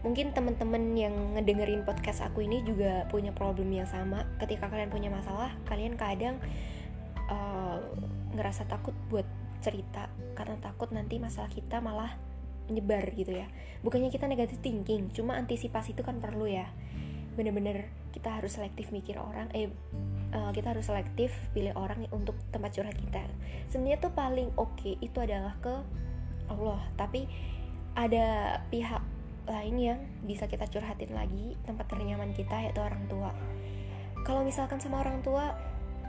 Mungkin 0.00 0.32
temen-temen 0.32 0.96
yang 0.96 1.14
ngedengerin 1.36 1.84
podcast 1.84 2.24
aku 2.24 2.42
ini 2.48 2.64
juga 2.64 3.04
punya 3.12 3.30
problem 3.36 3.68
yang 3.68 3.84
sama. 3.84 4.24
Ketika 4.40 4.72
kalian 4.72 4.88
punya 4.88 5.12
masalah, 5.12 5.52
kalian 5.68 6.00
kadang 6.00 6.40
uh, 7.28 7.78
ngerasa 8.32 8.64
takut 8.72 8.96
buat 9.12 9.28
cerita 9.62 10.10
Karena 10.34 10.58
takut 10.58 10.90
nanti 10.90 11.22
masalah 11.22 11.48
kita 11.48 11.78
malah 11.78 12.18
menyebar 12.70 13.10
gitu 13.14 13.34
ya. 13.34 13.46
Bukannya 13.82 14.08
kita 14.08 14.30
negatif 14.30 14.62
thinking, 14.62 15.10
cuma 15.10 15.34
antisipasi 15.34 15.94
itu 15.94 16.02
kan 16.06 16.22
perlu 16.22 16.46
ya. 16.46 16.70
Bener-bener 17.34 17.90
kita 18.12 18.28
harus 18.28 18.54
selektif 18.60 18.92
mikir 18.92 19.16
orang 19.16 19.48
Eh 19.56 19.72
uh, 20.36 20.50
kita 20.52 20.76
harus 20.76 20.86
selektif 20.86 21.32
pilih 21.56 21.72
orang 21.74 22.06
untuk 22.12 22.36
tempat 22.52 22.76
curhat 22.76 22.94
kita. 22.94 23.24
Sebenarnya 23.72 23.98
tuh 23.98 24.12
paling 24.12 24.52
oke 24.60 24.76
okay 24.78 24.94
itu 25.00 25.18
adalah 25.18 25.56
ke 25.58 25.74
Allah 26.50 26.82
tapi 27.00 27.24
ada 27.92 28.58
pihak 28.68 29.02
lain 29.48 29.76
yang 29.76 30.00
bisa 30.22 30.46
kita 30.46 30.70
curhatin 30.70 31.12
lagi 31.12 31.58
tempat 31.66 31.90
ternyaman 31.90 32.30
kita 32.32 32.62
yaitu 32.62 32.80
orang 32.80 33.04
tua. 33.10 33.32
Kalau 34.22 34.46
misalkan 34.46 34.78
sama 34.78 35.02
orang 35.02 35.18
tua 35.26 35.50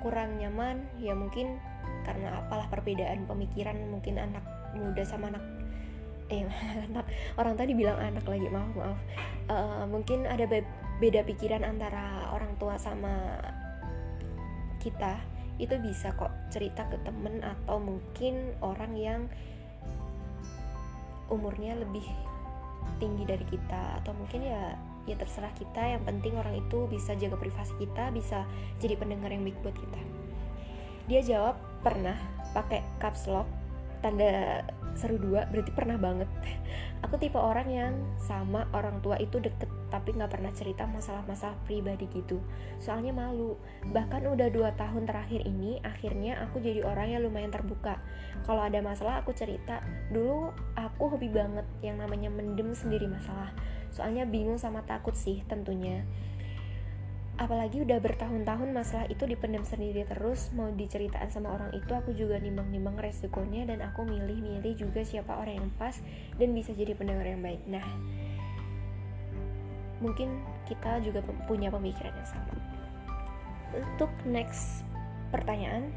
kurang 0.03 0.37
nyaman 0.37 0.83
ya 0.99 1.15
mungkin 1.15 1.57
karena 2.03 2.43
apalah 2.43 2.67
perbedaan 2.67 3.23
pemikiran 3.23 3.79
mungkin 3.87 4.19
anak 4.19 4.43
muda 4.75 5.07
sama 5.07 5.31
anak 5.31 5.43
eh 6.27 6.43
anak 6.91 7.07
orang 7.39 7.55
tadi 7.55 7.71
bilang 7.71 7.95
anak 7.99 8.27
lagi 8.27 8.47
maaf 8.51 8.71
maaf. 8.75 8.99
Uh, 9.47 9.83
mungkin 9.87 10.27
ada 10.27 10.43
be 10.43 10.63
beda 10.99 11.23
pikiran 11.23 11.63
antara 11.63 12.31
orang 12.31 12.55
tua 12.59 12.75
sama 12.75 13.39
kita 14.79 15.19
itu 15.57 15.75
bisa 15.79 16.11
kok 16.15 16.31
cerita 16.51 16.87
ke 16.91 16.99
temen 17.07 17.39
atau 17.39 17.79
mungkin 17.79 18.55
orang 18.59 18.93
yang 18.99 19.21
umurnya 21.31 21.79
lebih 21.79 22.03
tinggi 22.99 23.23
dari 23.23 23.45
kita 23.47 24.01
atau 24.01 24.11
mungkin 24.15 24.43
ya 24.43 24.75
ya 25.03 25.19
terserah 25.19 25.51
kita 25.55 25.83
yang 25.83 26.01
penting 26.07 26.39
orang 26.39 26.63
itu 26.63 26.87
bisa 26.87 27.11
jaga 27.19 27.35
privasi 27.35 27.75
kita 27.75 28.07
bisa 28.15 28.47
jadi 28.79 28.95
pendengar 28.95 29.31
yang 29.31 29.43
baik 29.43 29.59
buat 29.59 29.75
kita. 29.75 30.01
Dia 31.11 31.21
jawab 31.23 31.55
pernah 31.83 32.15
pakai 32.55 32.79
caps 33.03 33.27
lock 33.27 33.47
tanda 33.99 34.63
seru 34.93 35.17
dua 35.19 35.45
berarti 35.49 35.71
pernah 35.73 35.97
banget. 35.97 36.29
Aku 37.05 37.19
tipe 37.19 37.35
orang 37.35 37.67
yang 37.67 37.93
sama 38.15 38.65
orang 38.71 39.03
tua 39.03 39.19
itu 39.19 39.37
deket 39.37 39.67
tapi 39.91 40.15
nggak 40.15 40.31
pernah 40.33 40.49
cerita 40.55 40.89
masalah-masalah 40.89 41.53
pribadi 41.67 42.09
gitu. 42.09 42.41
Soalnya 42.81 43.13
malu. 43.13 43.59
Bahkan 43.85 44.25
udah 44.25 44.49
dua 44.49 44.73
tahun 44.73 45.05
terakhir 45.05 45.45
ini 45.45 45.77
akhirnya 45.83 46.41
aku 46.47 46.63
jadi 46.63 46.81
orang 46.81 47.13
yang 47.13 47.21
lumayan 47.21 47.53
terbuka. 47.53 48.01
Kalau 48.47 48.63
ada 48.63 48.79
masalah 48.81 49.21
aku 49.21 49.35
cerita. 49.35 49.85
Dulu 50.09 50.49
aku 50.73 51.13
hobi 51.13 51.29
banget 51.29 51.67
yang 51.85 52.01
namanya 52.01 52.33
mendem 52.33 52.73
sendiri 52.73 53.05
masalah. 53.05 53.53
Soalnya 53.93 54.25
bingung 54.25 54.57
sama 54.57 54.81
takut 54.89 55.13
sih 55.13 55.45
tentunya 55.45 56.01
apalagi 57.41 57.81
udah 57.81 57.97
bertahun-tahun 57.97 58.69
masalah 58.69 59.09
itu 59.09 59.25
dipendam 59.25 59.65
sendiri 59.65 60.05
terus 60.05 60.53
mau 60.53 60.69
diceritain 60.69 61.33
sama 61.33 61.57
orang 61.57 61.73
itu 61.73 61.89
aku 61.89 62.13
juga 62.13 62.37
nimbang-nimbang 62.37 62.93
resikonya 63.01 63.65
dan 63.65 63.81
aku 63.81 64.05
milih-milih 64.05 64.77
juga 64.77 65.01
siapa 65.01 65.33
orang 65.33 65.65
yang 65.65 65.69
pas 65.81 65.97
dan 66.37 66.53
bisa 66.53 66.77
jadi 66.77 66.93
pendengar 66.93 67.25
yang 67.25 67.41
baik. 67.41 67.61
Nah 67.65 67.85
mungkin 69.97 70.45
kita 70.69 71.01
juga 71.01 71.25
punya 71.49 71.73
pemikiran 71.73 72.13
yang 72.13 72.29
sama. 72.29 72.53
Untuk 73.73 74.13
next 74.29 74.85
pertanyaan 75.33 75.89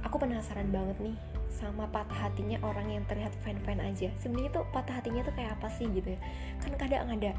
aku 0.00 0.16
penasaran 0.16 0.72
banget 0.72 0.96
nih 1.04 1.16
sama 1.52 1.84
patah 1.92 2.30
hatinya 2.30 2.56
orang 2.64 2.88
yang 2.88 3.04
terlihat 3.04 3.36
fine-fine 3.44 3.84
aja. 3.84 4.08
Sebenarnya 4.24 4.56
tuh 4.56 4.64
patah 4.72 5.04
hatinya 5.04 5.20
tuh 5.20 5.36
kayak 5.36 5.52
apa 5.60 5.68
sih 5.68 5.84
gitu 5.92 6.16
ya? 6.16 6.20
Kan 6.64 6.72
kadang 6.80 7.12
ada 7.12 7.36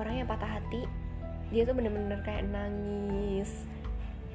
orang 0.00 0.24
yang 0.24 0.28
patah 0.30 0.48
hati 0.48 0.88
dia 1.50 1.66
tuh 1.66 1.74
bener-bener 1.74 2.22
kayak 2.22 2.46
nangis 2.48 3.66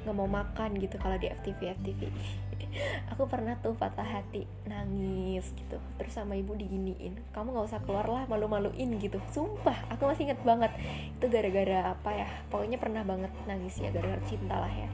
nggak 0.06 0.16
mau 0.16 0.30
makan 0.30 0.78
gitu 0.78 0.96
kalau 1.02 1.18
di 1.18 1.26
FTV 1.26 1.74
FTV 1.82 2.00
aku 3.12 3.26
pernah 3.26 3.58
tuh 3.58 3.72
patah 3.72 4.04
hati 4.04 4.44
nangis 4.68 5.48
gitu. 5.56 5.80
Terus 5.96 6.12
sama 6.12 6.36
ibu 6.36 6.52
diginiin 6.52 7.16
kamu 7.32 7.56
nggak 7.56 7.68
usah 7.72 7.80
keluar 7.80 8.04
lah 8.04 8.28
malu-maluin 8.28 9.00
gitu. 9.00 9.16
Sumpah 9.32 9.88
aku 9.88 10.04
masih 10.04 10.28
inget 10.28 10.40
banget. 10.44 10.72
Itu 11.16 11.32
gara-gara 11.32 11.96
apa 11.96 12.10
ya? 12.12 12.28
Pokoknya 12.52 12.76
pernah 12.76 13.00
banget 13.00 13.32
nangis 13.48 13.80
ya 13.80 13.88
gara-gara 13.88 14.20
cinta 14.28 14.60
lah 14.60 14.68
ya 14.68 14.88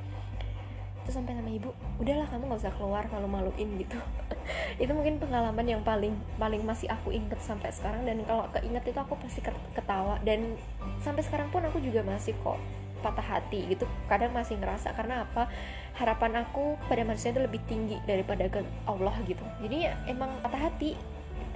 terus 1.02 1.18
sampai 1.18 1.34
sama 1.34 1.50
ibu 1.50 1.74
udahlah 1.98 2.26
kamu 2.30 2.46
nggak 2.46 2.62
usah 2.62 2.74
keluar 2.78 3.04
malu-maluin 3.10 3.68
gitu. 3.78 3.98
Itu 4.82 4.94
mungkin 4.94 5.18
pengalaman 5.18 5.66
yang 5.66 5.82
paling 5.82 6.14
paling 6.38 6.62
masih 6.62 6.86
aku 6.90 7.10
inget 7.10 7.38
sampai 7.42 7.74
sekarang 7.74 8.06
dan 8.06 8.22
kalau 8.26 8.46
keinget 8.54 8.82
itu 8.86 8.98
aku 8.98 9.18
pasti 9.18 9.42
ketawa. 9.74 10.18
Dan 10.22 10.54
sampai 11.02 11.22
sekarang 11.26 11.50
pun 11.50 11.62
aku 11.66 11.82
juga 11.82 12.06
masih 12.06 12.34
kok 12.42 12.58
patah 13.02 13.34
hati 13.34 13.66
gitu 13.66 13.82
kadang 14.06 14.30
masih 14.30 14.54
ngerasa 14.62 14.94
karena 14.94 15.26
apa? 15.26 15.50
Harapan 15.98 16.46
aku 16.46 16.78
pada 16.86 17.02
manusia 17.02 17.34
itu 17.34 17.42
lebih 17.42 17.58
tinggi 17.66 17.98
daripada 18.06 18.46
ke 18.46 18.62
Allah 18.86 19.14
gitu. 19.26 19.42
Jadi 19.62 19.90
ya, 19.90 19.98
emang 20.06 20.38
patah 20.40 20.70
hati 20.70 20.94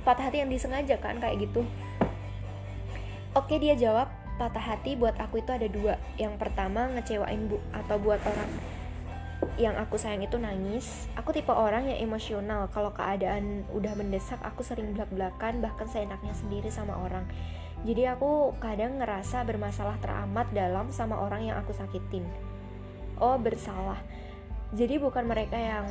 patah 0.06 0.30
hati 0.30 0.38
yang 0.38 0.50
disengaja 0.50 0.94
kan 1.02 1.18
kayak 1.18 1.50
gitu. 1.50 1.66
Oke 3.34 3.58
dia 3.58 3.74
jawab 3.74 4.06
patah 4.38 4.62
hati 4.62 4.94
buat 4.94 5.18
aku 5.18 5.42
itu 5.42 5.50
ada 5.50 5.66
dua. 5.66 5.98
Yang 6.14 6.38
pertama 6.38 6.86
ngecewain 6.94 7.50
bu 7.50 7.58
atau 7.74 7.98
buat 7.98 8.22
orang 8.22 8.75
yang 9.56 9.76
aku 9.80 9.96
sayang 9.96 10.24
itu 10.24 10.36
nangis. 10.36 11.08
Aku 11.16 11.32
tipe 11.32 11.48
orang 11.48 11.88
yang 11.88 12.04
emosional. 12.04 12.68
Kalau 12.68 12.92
keadaan 12.92 13.64
udah 13.72 13.96
mendesak, 13.96 14.36
aku 14.44 14.60
sering 14.60 14.92
belak-belakan 14.92 15.64
bahkan 15.64 15.88
seenaknya 15.88 16.36
sendiri 16.36 16.68
sama 16.68 16.92
orang. 17.00 17.24
Jadi 17.84 18.04
aku 18.08 18.56
kadang 18.60 19.00
ngerasa 19.00 19.44
bermasalah 19.48 19.96
teramat 20.00 20.48
dalam 20.52 20.92
sama 20.92 21.16
orang 21.16 21.48
yang 21.48 21.56
aku 21.56 21.72
sakitin. 21.72 22.24
Oh, 23.16 23.40
bersalah. 23.40 24.00
Jadi 24.76 25.00
bukan 25.00 25.24
mereka 25.24 25.56
yang 25.56 25.88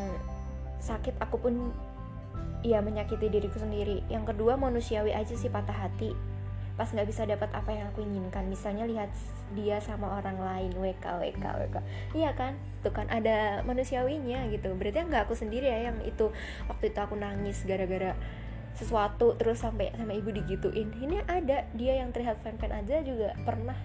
sakit, 0.77 1.17
aku 1.17 1.41
pun 1.41 1.73
ya 2.61 2.85
menyakiti 2.85 3.33
diriku 3.33 3.57
sendiri. 3.57 4.05
Yang 4.13 4.33
kedua 4.33 4.57
manusiawi 4.57 5.13
aja 5.13 5.33
sih 5.33 5.49
patah 5.49 5.89
hati 5.89 6.34
pas 6.75 6.91
nggak 6.91 7.07
bisa 7.07 7.23
dapat 7.23 7.47
apa 7.55 7.71
yang 7.71 7.87
aku 7.91 8.03
inginkan. 8.03 8.47
Misalnya 8.51 8.83
lihat 8.83 9.11
dia 9.55 9.79
sama 9.79 10.19
orang 10.19 10.35
lain 10.35 10.71
WK 10.75 11.05
WK 11.23 11.45
WK 11.45 11.75
iya 12.15 12.35
kan? 12.35 12.59
Tuh 12.83 12.91
kan 12.91 13.07
ada 13.07 13.63
manusiawinya 13.63 14.51
gitu. 14.51 14.75
Berarti 14.75 15.07
nggak 15.07 15.31
aku 15.31 15.35
sendiri 15.35 15.71
ya 15.71 15.91
yang 15.91 15.97
itu 16.03 16.29
waktu 16.67 16.91
itu 16.91 16.99
aku 16.99 17.15
nangis 17.15 17.63
gara-gara 17.63 18.13
sesuatu 18.75 19.39
terus 19.39 19.63
sampai 19.63 19.95
sama 19.95 20.11
ibu 20.11 20.35
digituin. 20.35 20.91
Ini 20.99 21.23
ada 21.25 21.63
dia 21.71 21.93
yang 22.03 22.11
terlihat 22.11 22.43
fan 22.43 22.59
fan 22.59 22.75
aja 22.75 22.99
juga 23.01 23.31
pernah 23.47 23.75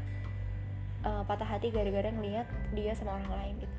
uh, 1.07 1.23
patah 1.25 1.47
hati 1.47 1.71
gara-gara 1.71 2.11
ngelihat 2.11 2.47
dia 2.75 2.93
sama 2.99 3.17
orang 3.23 3.31
lain 3.31 3.55
gitu. 3.63 3.77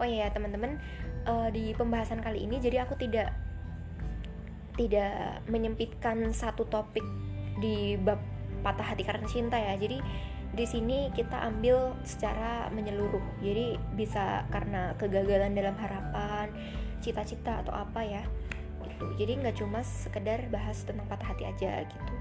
Oh 0.00 0.08
iya 0.08 0.32
teman-teman 0.32 0.80
uh, 1.28 1.52
di 1.52 1.76
pembahasan 1.76 2.24
kali 2.24 2.48
ini 2.48 2.56
jadi 2.56 2.88
aku 2.88 2.96
tidak 2.96 3.36
tidak 4.80 5.44
menyempitkan 5.44 6.32
satu 6.32 6.64
topik 6.64 7.04
di 7.60 7.94
bab 8.00 8.18
patah 8.64 8.96
hati 8.96 9.04
karena 9.06 9.28
cinta 9.28 9.56
ya. 9.56 9.76
Jadi 9.76 10.00
di 10.50 10.66
sini 10.66 11.14
kita 11.14 11.46
ambil 11.46 11.94
secara 12.02 12.66
menyeluruh. 12.74 13.22
Jadi 13.38 13.78
bisa 13.94 14.48
karena 14.50 14.98
kegagalan 14.98 15.54
dalam 15.54 15.78
harapan 15.78 16.50
cita-cita 17.00 17.64
atau 17.64 17.72
apa 17.72 18.04
ya 18.04 18.22
itu 19.00 19.06
jadi 19.16 19.32
nggak 19.40 19.56
cuma 19.56 19.80
sekedar 19.80 20.44
bahas 20.52 20.84
tentang 20.84 21.08
patah 21.08 21.32
hati 21.32 21.48
aja 21.48 21.84
gitu. 21.88 22.14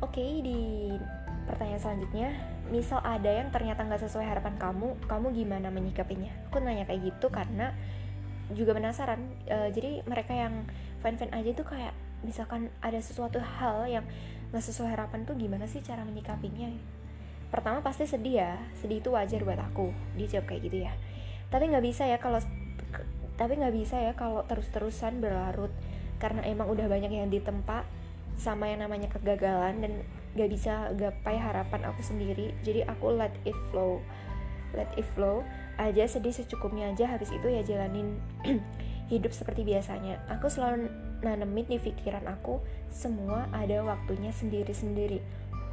Oke 0.00 0.40
di 0.40 0.88
pertanyaan 1.44 1.80
selanjutnya 1.80 2.28
misal 2.68 3.00
ada 3.00 3.28
yang 3.28 3.48
ternyata 3.48 3.84
nggak 3.84 4.04
sesuai 4.04 4.24
harapan 4.24 4.56
kamu 4.56 4.96
kamu 5.04 5.26
gimana 5.36 5.68
menyikapinya? 5.68 6.32
Aku 6.48 6.64
nanya 6.64 6.88
kayak 6.88 7.12
gitu 7.12 7.28
karena 7.28 7.76
juga 8.56 8.72
penasaran. 8.72 9.20
Uh, 9.44 9.68
jadi 9.68 10.00
mereka 10.08 10.32
yang 10.32 10.64
fan 11.04 11.20
fan 11.20 11.28
aja 11.36 11.52
tuh 11.52 11.68
kayak 11.68 11.92
misalkan 12.26 12.72
ada 12.82 12.98
sesuatu 12.98 13.38
hal 13.38 13.86
yang 13.86 14.04
nggak 14.48 14.64
sesuai 14.64 14.96
harapan 14.96 15.28
tuh 15.28 15.36
gimana 15.36 15.68
sih 15.68 15.84
cara 15.84 16.02
menyikapinya? 16.02 16.72
Pertama 17.48 17.80
pasti 17.80 18.04
sedih 18.04 18.44
ya. 18.44 18.52
Sedih 18.76 19.00
itu 19.00 19.12
wajar 19.12 19.40
buat 19.44 19.60
aku. 19.60 19.92
Dia 20.20 20.38
jawab 20.38 20.52
kayak 20.52 20.62
gitu 20.68 20.84
ya. 20.84 20.92
Tapi 21.48 21.72
nggak 21.72 21.84
bisa 21.84 22.04
ya 22.04 22.20
kalau 22.20 22.40
tapi 23.38 23.54
nggak 23.54 23.74
bisa 23.76 23.96
ya 24.02 24.12
kalau 24.18 24.44
terus-terusan 24.44 25.20
berlarut. 25.22 25.72
Karena 26.18 26.42
emang 26.44 26.68
udah 26.68 26.90
banyak 26.90 27.12
yang 27.14 27.30
ditempa 27.30 27.86
sama 28.38 28.70
yang 28.70 28.86
namanya 28.86 29.10
kegagalan 29.10 29.82
dan 29.82 29.92
gak 30.38 30.50
bisa 30.50 30.94
gapai 30.94 31.34
harapan 31.34 31.90
aku 31.90 32.00
sendiri. 32.06 32.54
Jadi 32.62 32.86
aku 32.86 33.10
let 33.10 33.34
it 33.42 33.58
flow. 33.74 33.98
Let 34.74 34.90
it 34.94 35.06
flow 35.18 35.42
aja 35.78 36.06
sedih 36.06 36.30
secukupnya 36.30 36.94
aja. 36.94 37.10
Habis 37.10 37.34
itu 37.34 37.46
ya 37.50 37.66
jalanin 37.66 38.22
hidup 39.12 39.34
seperti 39.34 39.66
biasanya. 39.66 40.22
Aku 40.38 40.46
selalu 40.46 40.86
nanemin 41.20 41.66
di 41.66 41.78
pikiran 41.82 42.24
aku 42.30 42.62
semua 42.88 43.50
ada 43.50 43.82
waktunya 43.84 44.30
sendiri-sendiri. 44.30 45.20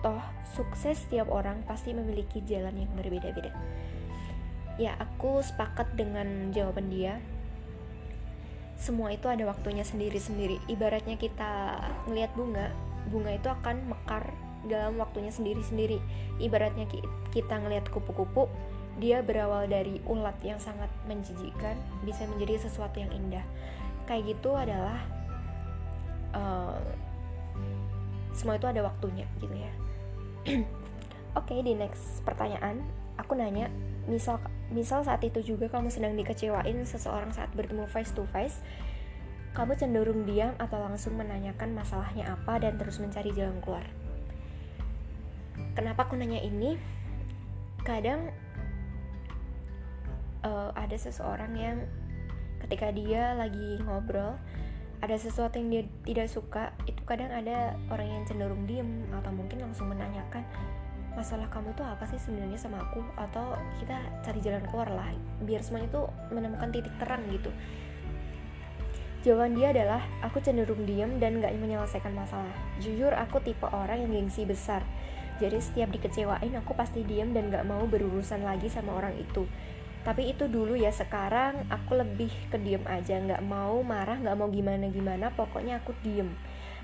Toh 0.02 0.22
sukses 0.54 1.02
setiap 1.06 1.32
orang 1.34 1.66
pasti 1.66 1.94
memiliki 1.94 2.42
jalan 2.46 2.76
yang 2.76 2.92
berbeda-beda. 2.94 3.54
Ya 4.76 4.94
aku 5.00 5.40
sepakat 5.42 5.96
dengan 5.96 6.52
jawaban 6.52 6.92
dia. 6.92 7.24
Semua 8.76 9.16
itu 9.16 9.32
ada 9.32 9.48
waktunya 9.48 9.88
sendiri-sendiri. 9.88 10.60
Ibaratnya 10.68 11.16
kita 11.16 11.80
ngelihat 12.12 12.36
bunga 12.36 12.70
bunga 13.08 13.32
itu 13.38 13.48
akan 13.48 13.88
mekar 13.88 14.36
dalam 14.68 15.00
waktunya 15.00 15.32
sendiri-sendiri. 15.32 16.02
Ibaratnya 16.42 16.90
kita 17.32 17.56
ngelihat 17.62 17.88
kupu-kupu 17.88 18.52
dia 18.96 19.20
berawal 19.20 19.68
dari 19.68 20.00
ulat 20.08 20.40
yang 20.40 20.60
sangat 20.60 20.88
menjijikan 21.04 21.76
bisa 22.08 22.24
menjadi 22.32 22.68
sesuatu 22.68 23.00
yang 23.00 23.12
indah. 23.12 23.44
Kayak 24.08 24.38
gitu 24.38 24.56
adalah 24.56 25.04
uh, 26.36 26.78
semua 28.36 28.60
itu 28.60 28.68
ada 28.68 28.84
waktunya 28.84 29.26
gitu 29.40 29.56
ya. 29.56 29.72
Oke 31.40 31.56
okay, 31.56 31.60
di 31.64 31.74
next 31.74 32.22
pertanyaan 32.28 32.84
aku 33.16 33.40
nanya 33.40 33.72
misal 34.06 34.38
misal 34.70 35.02
saat 35.02 35.24
itu 35.24 35.42
juga 35.42 35.72
kamu 35.72 35.90
sedang 35.90 36.14
dikecewain 36.14 36.84
seseorang 36.86 37.32
saat 37.32 37.50
bertemu 37.56 37.88
face 37.90 38.12
to 38.14 38.28
face 38.30 38.60
kamu 39.56 39.72
cenderung 39.80 40.28
diam 40.28 40.52
atau 40.60 40.84
langsung 40.84 41.16
menanyakan 41.16 41.72
masalahnya 41.72 42.28
apa 42.28 42.60
dan 42.60 42.76
terus 42.76 43.00
mencari 43.00 43.32
jalan 43.32 43.64
keluar? 43.64 43.88
Kenapa 45.72 46.04
aku 46.04 46.20
nanya 46.20 46.44
ini? 46.44 46.76
Kadang 47.88 48.36
uh, 50.44 50.76
ada 50.76 50.98
seseorang 51.00 51.56
yang 51.56 51.78
ketika 52.68 52.92
dia 52.92 53.32
lagi 53.32 53.80
ngobrol 53.88 54.36
ada 55.04 55.16
sesuatu 55.20 55.60
yang 55.60 55.70
dia 55.72 55.84
tidak 56.08 56.28
suka 56.32 56.72
itu 56.88 57.02
kadang 57.04 57.32
ada 57.32 57.76
orang 57.92 58.08
yang 58.08 58.24
cenderung 58.24 58.64
diem 58.64 59.04
atau 59.12 59.32
mungkin 59.34 59.64
langsung 59.64 59.92
menanyakan 59.92 60.44
masalah 61.16 61.48
kamu 61.48 61.72
itu 61.72 61.84
apa 61.84 62.04
sih 62.12 62.20
sebenarnya 62.20 62.60
sama 62.60 62.84
aku? 62.84 63.00
Atau 63.16 63.56
kita 63.80 63.98
cari 64.22 64.40
jalan 64.44 64.64
keluar 64.68 64.92
lah 64.92 65.10
biar 65.42 65.64
semuanya 65.64 65.88
itu 65.88 66.02
menemukan 66.32 66.70
titik 66.70 66.92
terang 67.00 67.24
gitu. 67.32 67.50
Jawaban 69.26 69.58
dia 69.58 69.74
adalah 69.74 70.06
aku 70.22 70.38
cenderung 70.38 70.86
diem 70.86 71.18
dan 71.18 71.42
gak 71.42 71.56
menyelesaikan 71.58 72.14
masalah. 72.14 72.54
Jujur 72.78 73.10
aku 73.10 73.42
tipe 73.42 73.66
orang 73.66 74.06
yang 74.06 74.14
gengsi 74.14 74.46
besar. 74.46 74.86
Jadi 75.42 75.58
setiap 75.58 75.90
dikecewain 75.90 76.54
aku 76.62 76.78
pasti 76.78 77.02
diem 77.02 77.34
dan 77.34 77.50
gak 77.50 77.66
mau 77.66 77.82
berurusan 77.90 78.46
lagi 78.46 78.70
sama 78.70 78.94
orang 78.94 79.18
itu 79.18 79.50
tapi 80.06 80.30
itu 80.30 80.46
dulu 80.46 80.78
ya 80.78 80.94
sekarang 80.94 81.66
aku 81.66 81.98
lebih 81.98 82.30
ke 82.54 82.62
diem 82.62 82.86
aja 82.86 83.18
nggak 83.18 83.42
mau 83.42 83.82
marah 83.82 84.22
nggak 84.22 84.38
mau 84.38 84.46
gimana 84.54 84.86
gimana 84.94 85.34
pokoknya 85.34 85.82
aku 85.82 85.98
diem. 86.06 86.30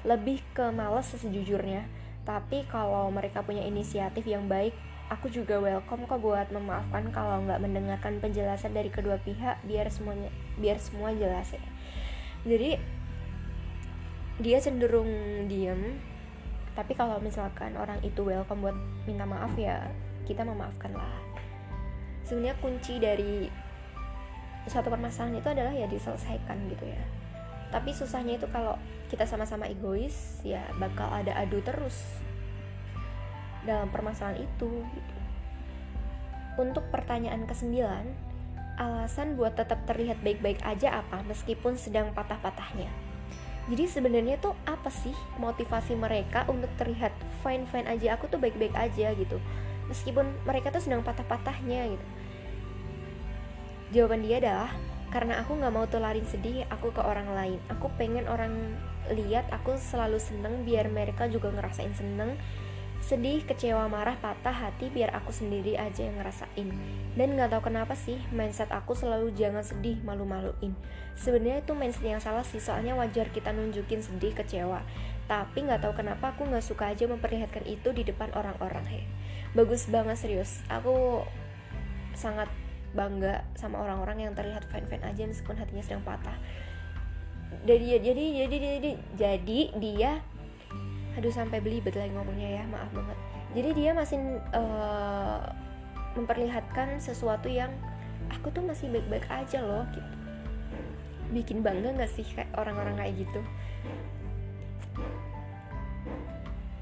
Lebih 0.02 0.42
ke 0.58 0.74
males 0.74 1.06
sejujurnya. 1.14 1.86
Tapi 2.26 2.66
kalau 2.66 3.14
mereka 3.14 3.46
punya 3.46 3.62
inisiatif 3.62 4.26
yang 4.26 4.50
baik 4.50 4.74
aku 5.14 5.30
juga 5.30 5.62
welcome 5.62 6.10
kok 6.10 6.18
buat 6.24 6.50
memaafkan 6.50 7.14
kalau 7.14 7.46
nggak 7.46 7.62
mendengarkan 7.62 8.18
penjelasan 8.24 8.72
dari 8.74 8.88
kedua 8.88 9.20
pihak 9.22 9.60
biar 9.68 9.92
semuanya 9.94 10.34
biar 10.58 10.82
semua 10.82 11.14
jelas 11.14 11.54
ya. 11.54 11.62
Jadi 12.42 12.82
dia 14.42 14.58
cenderung 14.58 15.46
diem. 15.46 16.02
Tapi 16.74 16.98
kalau 16.98 17.22
misalkan 17.22 17.78
orang 17.78 18.02
itu 18.02 18.26
welcome 18.26 18.66
buat 18.66 18.78
minta 19.06 19.30
maaf 19.30 19.54
ya 19.54 19.94
kita 20.26 20.42
memaafkan 20.42 20.96
lah 20.98 21.31
sebenarnya 22.32 22.56
kunci 22.64 22.96
dari 22.96 23.52
suatu 24.72 24.88
permasalahan 24.88 25.44
itu 25.44 25.52
adalah 25.52 25.76
ya 25.76 25.84
diselesaikan 25.92 26.64
gitu 26.72 26.88
ya. 26.88 27.04
Tapi 27.76 27.92
susahnya 27.92 28.40
itu 28.40 28.48
kalau 28.48 28.80
kita 29.12 29.28
sama-sama 29.28 29.68
egois 29.68 30.40
ya 30.48 30.64
bakal 30.80 31.12
ada 31.12 31.36
adu 31.36 31.60
terus 31.60 32.24
dalam 33.68 33.92
permasalahan 33.92 34.48
itu 34.48 34.72
gitu. 34.72 35.16
untuk 36.60 36.84
pertanyaan 36.92 37.48
kesembilan 37.48 38.08
alasan 38.76 39.40
buat 39.40 39.56
tetap 39.56 39.84
terlihat 39.88 40.20
baik-baik 40.20 40.60
aja 40.68 41.04
apa 41.04 41.24
meskipun 41.28 41.76
sedang 41.76 42.16
patah-patahnya? 42.16 42.88
Jadi 43.68 43.88
sebenarnya 43.88 44.40
tuh 44.40 44.56
apa 44.64 44.88
sih 44.88 45.14
motivasi 45.36 46.00
mereka 46.00 46.48
untuk 46.48 46.72
terlihat 46.80 47.12
fine 47.44 47.68
fine 47.68 47.88
aja? 47.92 48.16
Aku 48.16 48.32
tuh 48.32 48.40
baik-baik 48.40 48.76
aja 48.76 49.12
gitu. 49.16 49.38
Meskipun 49.92 50.28
mereka 50.48 50.72
tuh 50.72 50.84
sedang 50.84 51.04
patah-patahnya 51.04 51.92
gitu 51.92 52.06
Jawaban 53.92 54.24
dia 54.24 54.40
adalah 54.40 54.72
karena 55.12 55.44
aku 55.44 55.60
nggak 55.60 55.74
mau 55.76 55.84
tularin 55.84 56.24
sedih 56.24 56.64
aku 56.72 56.96
ke 56.96 57.04
orang 57.04 57.28
lain. 57.36 57.60
Aku 57.68 57.92
pengen 58.00 58.24
orang 58.32 58.80
lihat 59.12 59.52
aku 59.52 59.76
selalu 59.76 60.16
seneng 60.16 60.64
biar 60.64 60.88
mereka 60.88 61.28
juga 61.28 61.52
ngerasain 61.52 61.92
seneng. 61.92 62.40
Sedih, 63.02 63.42
kecewa, 63.44 63.90
marah, 63.90 64.14
patah 64.22 64.54
hati 64.54 64.94
biar 64.94 65.12
aku 65.18 65.34
sendiri 65.34 65.74
aja 65.76 66.06
yang 66.06 66.22
ngerasain. 66.22 66.70
Dan 67.18 67.34
nggak 67.34 67.50
tahu 67.52 67.74
kenapa 67.74 67.98
sih 67.98 68.16
mindset 68.30 68.70
aku 68.70 68.94
selalu 68.94 69.34
jangan 69.34 69.66
sedih, 69.66 70.00
malu-maluin. 70.06 70.78
Sebenarnya 71.18 71.66
itu 71.66 71.74
mindset 71.74 72.06
yang 72.06 72.22
salah 72.22 72.46
sih, 72.46 72.62
soalnya 72.62 72.94
wajar 72.94 73.28
kita 73.34 73.52
nunjukin 73.52 74.06
sedih, 74.06 74.38
kecewa. 74.38 74.86
Tapi 75.26 75.66
nggak 75.66 75.82
tahu 75.82 75.98
kenapa 75.98 76.38
aku 76.38 76.46
nggak 76.46 76.62
suka 76.64 76.94
aja 76.94 77.10
memperlihatkan 77.10 77.66
itu 77.66 77.90
di 77.90 78.06
depan 78.06 78.32
orang-orang 78.38 78.86
he. 78.88 79.02
Bagus 79.58 79.90
banget 79.90 80.22
serius. 80.22 80.62
Aku 80.70 81.26
sangat 82.14 82.54
bangga 82.92 83.48
sama 83.56 83.80
orang-orang 83.80 84.28
yang 84.28 84.34
terlihat 84.36 84.68
fine-fine 84.68 85.04
aja 85.04 85.24
meskipun 85.28 85.56
hatinya 85.56 85.84
sedang 85.84 86.04
patah. 86.04 86.36
Jadi 87.68 88.00
jadi 88.00 88.24
jadi 88.48 88.56
jadi 88.58 88.92
jadi 89.16 89.60
dia 89.80 90.12
aduh 91.20 91.32
sampai 91.32 91.60
belibet 91.60 91.92
lagi 91.96 92.12
ngomongnya 92.16 92.62
ya 92.62 92.64
maaf 92.68 92.92
banget. 92.96 93.18
Jadi 93.52 93.70
dia 93.76 93.92
masih 93.92 94.20
uh, 94.56 95.44
memperlihatkan 96.16 97.00
sesuatu 97.04 97.52
yang 97.52 97.72
aku 98.32 98.52
tuh 98.52 98.64
masih 98.64 98.88
baik-baik 98.88 99.28
aja 99.28 99.60
loh 99.60 99.84
gitu. 99.92 100.12
Bikin 101.32 101.64
bangga 101.64 101.96
gak 101.96 102.12
sih 102.12 102.24
kayak 102.24 102.52
orang-orang 102.56 102.96
kayak 103.00 103.28
gitu? 103.28 103.42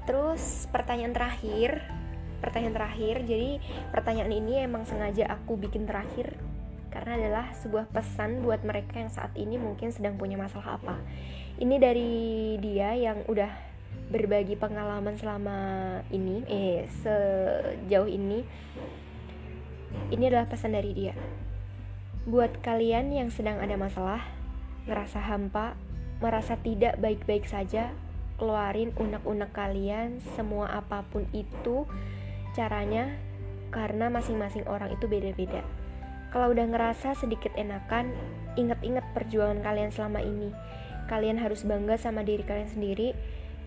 Terus 0.06 0.66
pertanyaan 0.70 1.14
terakhir 1.14 1.86
pertanyaan 2.40 2.74
terakhir. 2.74 3.22
Jadi 3.24 3.60
pertanyaan 3.92 4.32
ini 4.32 4.64
emang 4.64 4.88
sengaja 4.88 5.28
aku 5.28 5.60
bikin 5.60 5.84
terakhir 5.86 6.34
karena 6.90 7.14
adalah 7.14 7.46
sebuah 7.54 7.86
pesan 7.94 8.42
buat 8.42 8.66
mereka 8.66 8.98
yang 8.98 9.12
saat 9.14 9.30
ini 9.38 9.56
mungkin 9.56 9.94
sedang 9.94 10.18
punya 10.18 10.34
masalah 10.34 10.80
apa. 10.82 10.98
Ini 11.60 11.76
dari 11.78 12.12
dia 12.58 12.98
yang 12.98 13.22
udah 13.30 13.70
berbagi 14.10 14.58
pengalaman 14.58 15.14
selama 15.14 15.58
ini 16.10 16.42
eh 16.50 16.90
sejauh 16.90 18.10
ini. 18.10 18.42
Ini 20.10 20.24
adalah 20.26 20.50
pesan 20.50 20.74
dari 20.74 20.90
dia. 20.90 21.14
Buat 22.26 22.58
kalian 22.58 23.14
yang 23.14 23.30
sedang 23.30 23.62
ada 23.62 23.78
masalah 23.78 24.22
ngerasa 24.90 25.22
hampa 25.22 25.78
merasa 26.20 26.58
tidak 26.60 27.00
baik-baik 27.00 27.48
saja 27.48 27.94
keluarin 28.36 28.92
unek-unek 28.96 29.52
kalian 29.52 30.20
semua 30.36 30.68
apa 30.72 31.04
pun 31.08 31.28
itu 31.32 31.84
caranya 32.54 33.14
karena 33.70 34.10
masing-masing 34.10 34.66
orang 34.66 34.90
itu 34.90 35.06
beda-beda. 35.06 35.62
Kalau 36.30 36.54
udah 36.54 36.66
ngerasa 36.70 37.18
sedikit 37.18 37.50
enakan, 37.58 38.14
inget-inget 38.54 39.02
perjuangan 39.14 39.62
kalian 39.62 39.90
selama 39.90 40.22
ini. 40.22 40.54
Kalian 41.10 41.42
harus 41.42 41.66
bangga 41.66 41.98
sama 41.98 42.22
diri 42.22 42.46
kalian 42.46 42.70
sendiri 42.70 43.18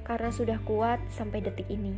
karena 0.08 0.32
sudah 0.32 0.60
kuat 0.64 1.00
sampai 1.12 1.44
detik 1.44 1.68
ini. 1.68 1.96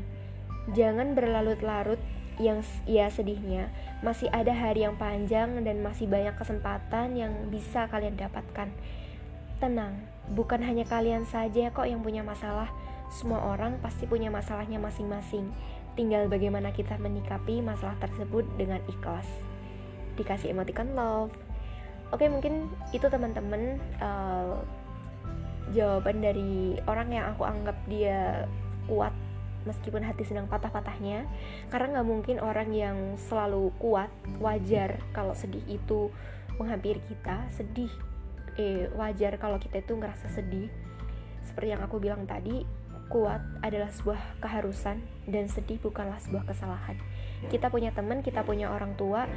Jangan 0.73 1.13
berlarut-larut 1.13 2.01
yang 2.41 2.65
ya 2.89 3.13
sedihnya. 3.13 3.69
Masih 4.01 4.25
ada 4.33 4.51
hari 4.57 4.89
yang 4.89 4.97
panjang 4.97 5.61
dan 5.61 5.85
masih 5.85 6.09
banyak 6.09 6.33
kesempatan 6.33 7.13
yang 7.13 7.33
bisa 7.53 7.85
kalian 7.93 8.17
dapatkan. 8.17 8.73
Tenang, 9.61 10.01
bukan 10.33 10.65
hanya 10.65 10.83
kalian 10.89 11.29
saja 11.29 11.69
kok 11.69 11.85
yang 11.85 12.01
punya 12.01 12.25
masalah. 12.25 12.73
Semua 13.13 13.53
orang 13.53 13.77
pasti 13.85 14.09
punya 14.09 14.33
masalahnya 14.33 14.81
masing-masing 14.81 15.53
Tinggal 15.95 16.27
bagaimana 16.27 16.75
kita 16.75 16.99
menikapi 16.99 17.63
masalah 17.63 17.95
tersebut 18.03 18.43
dengan 18.59 18.83
ikhlas. 18.91 19.27
Dikasih 20.19 20.51
emoticon 20.51 20.91
love. 20.95 21.31
Oke, 22.11 22.27
mungkin 22.27 22.67
itu 22.91 23.07
teman-teman 23.07 23.79
uh, 24.03 24.59
jawaban 25.73 26.21
dari 26.21 26.77
orang 26.85 27.09
yang 27.09 27.25
aku 27.33 27.43
anggap 27.47 27.77
dia 27.89 28.45
kuat 28.85 29.15
meskipun 29.65 30.05
hati 30.05 30.21
sedang 30.21 30.45
patah-patahnya 30.45 31.25
karena 31.73 31.97
nggak 31.97 32.07
mungkin 32.07 32.37
orang 32.37 32.69
yang 32.69 32.97
selalu 33.17 33.73
kuat 33.81 34.13
wajar 34.37 35.01
kalau 35.09 35.33
sedih 35.33 35.65
itu 35.65 36.13
menghampiri 36.61 37.01
kita 37.09 37.49
sedih 37.49 37.89
eh 38.55 38.87
wajar 38.95 39.35
kalau 39.41 39.57
kita 39.57 39.81
itu 39.81 39.97
ngerasa 39.97 40.31
sedih 40.31 40.69
seperti 41.43 41.73
yang 41.75 41.81
aku 41.81 41.97
bilang 41.97 42.23
tadi 42.29 42.63
kuat 43.07 43.41
adalah 43.61 43.89
sebuah 43.93 44.41
keharusan 44.41 45.01
dan 45.29 45.45
sedih 45.49 45.77
bukanlah 45.81 46.17
sebuah 46.21 46.49
kesalahan. 46.49 46.97
Kita 47.47 47.69
punya 47.69 47.93
teman, 47.93 48.25
kita 48.25 48.41
punya 48.41 48.73
orang 48.73 48.97
tua, 48.97 49.29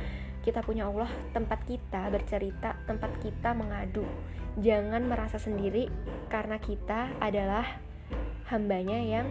kita 0.44 0.64
punya 0.64 0.88
Allah, 0.88 1.11
tempat 1.37 1.61
kita 1.68 2.09
bercerita, 2.09 2.81
tempat 2.88 3.12
kita 3.20 3.52
mengadu. 3.52 4.04
Jangan 4.59 5.07
merasa 5.07 5.37
sendiri 5.37 5.92
karena 6.33 6.57
kita 6.57 7.12
adalah 7.20 7.78
hambanya 8.48 8.96
yang 8.96 9.26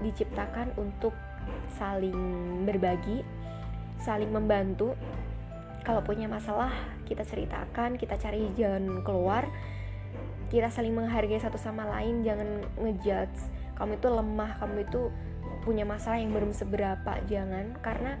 diciptakan 0.00 0.72
untuk 0.78 1.12
saling 1.76 2.16
berbagi, 2.64 3.20
saling 4.00 4.30
membantu. 4.30 4.94
Kalau 5.84 6.04
punya 6.04 6.28
masalah, 6.28 6.72
kita 7.08 7.24
ceritakan, 7.24 7.96
kita 7.96 8.20
cari 8.20 8.52
jalan 8.56 9.00
keluar 9.04 9.48
kita 10.48 10.72
saling 10.72 10.96
menghargai 10.96 11.40
satu 11.40 11.60
sama 11.60 11.84
lain 11.88 12.24
jangan 12.24 12.64
ngejudge. 12.80 13.38
Kamu 13.76 14.00
itu 14.00 14.08
lemah 14.10 14.50
kamu 14.58 14.76
itu 14.88 15.00
punya 15.62 15.84
masalah 15.84 16.18
yang 16.18 16.32
belum 16.32 16.50
seberapa 16.56 17.20
jangan. 17.28 17.76
Karena 17.84 18.16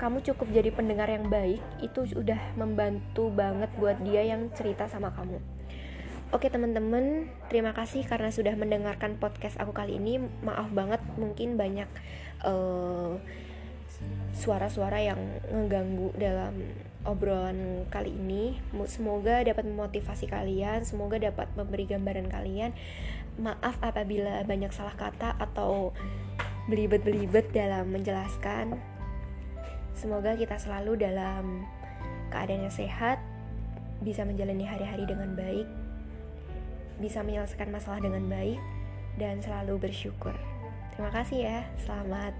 kamu 0.00 0.24
cukup 0.24 0.48
jadi 0.48 0.72
pendengar 0.72 1.12
yang 1.12 1.28
baik 1.28 1.60
itu 1.84 2.08
sudah 2.08 2.40
membantu 2.56 3.28
banget 3.28 3.68
buat 3.76 4.00
dia 4.00 4.24
yang 4.24 4.48
cerita 4.56 4.88
sama 4.88 5.12
kamu. 5.12 5.36
Oke 6.30 6.46
teman-teman, 6.46 7.26
terima 7.50 7.74
kasih 7.74 8.06
karena 8.06 8.30
sudah 8.30 8.54
mendengarkan 8.54 9.18
podcast 9.20 9.58
aku 9.60 9.74
kali 9.74 9.98
ini. 9.98 10.22
Maaf 10.46 10.72
banget 10.72 11.02
mungkin 11.18 11.58
banyak 11.58 11.90
uh, 12.46 13.18
suara-suara 14.32 15.04
yang 15.04 15.20
ngeganggu 15.50 16.14
dalam 16.16 16.54
obrolan 17.04 17.88
kali 17.88 18.12
ini. 18.12 18.60
Semoga 18.86 19.40
dapat 19.44 19.64
memotivasi 19.64 20.28
kalian, 20.28 20.84
semoga 20.84 21.16
dapat 21.16 21.48
memberi 21.56 21.88
gambaran 21.88 22.28
kalian. 22.28 22.76
Maaf 23.40 23.80
apabila 23.80 24.44
banyak 24.44 24.68
salah 24.74 24.94
kata 24.98 25.36
atau 25.40 25.96
belibet-belibet 26.68 27.50
dalam 27.56 27.88
menjelaskan. 27.88 28.76
Semoga 29.96 30.36
kita 30.36 30.56
selalu 30.60 31.00
dalam 31.00 31.66
keadaan 32.30 32.68
yang 32.68 32.74
sehat, 32.74 33.18
bisa 34.00 34.24
menjalani 34.24 34.64
hari-hari 34.64 35.04
dengan 35.04 35.34
baik, 35.34 35.66
bisa 37.02 37.20
menyelesaikan 37.24 37.68
masalah 37.68 38.00
dengan 38.00 38.24
baik, 38.28 38.60
dan 39.18 39.42
selalu 39.42 39.90
bersyukur. 39.90 40.32
Terima 40.94 41.10
kasih 41.10 41.38
ya, 41.42 41.58
selamat 41.84 42.32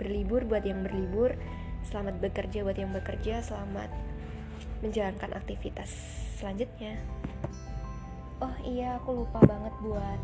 berlibur 0.00 0.42
buat 0.48 0.64
yang 0.66 0.82
berlibur. 0.82 1.36
Selamat 1.82 2.14
bekerja 2.22 2.62
buat 2.62 2.78
yang 2.78 2.94
bekerja, 2.94 3.42
selamat 3.42 3.90
menjalankan 4.86 5.34
aktivitas 5.34 5.90
selanjutnya. 6.38 6.94
Oh 8.38 8.54
iya, 8.62 8.98
aku 9.02 9.22
lupa 9.22 9.42
banget 9.42 9.74
buat 9.82 10.20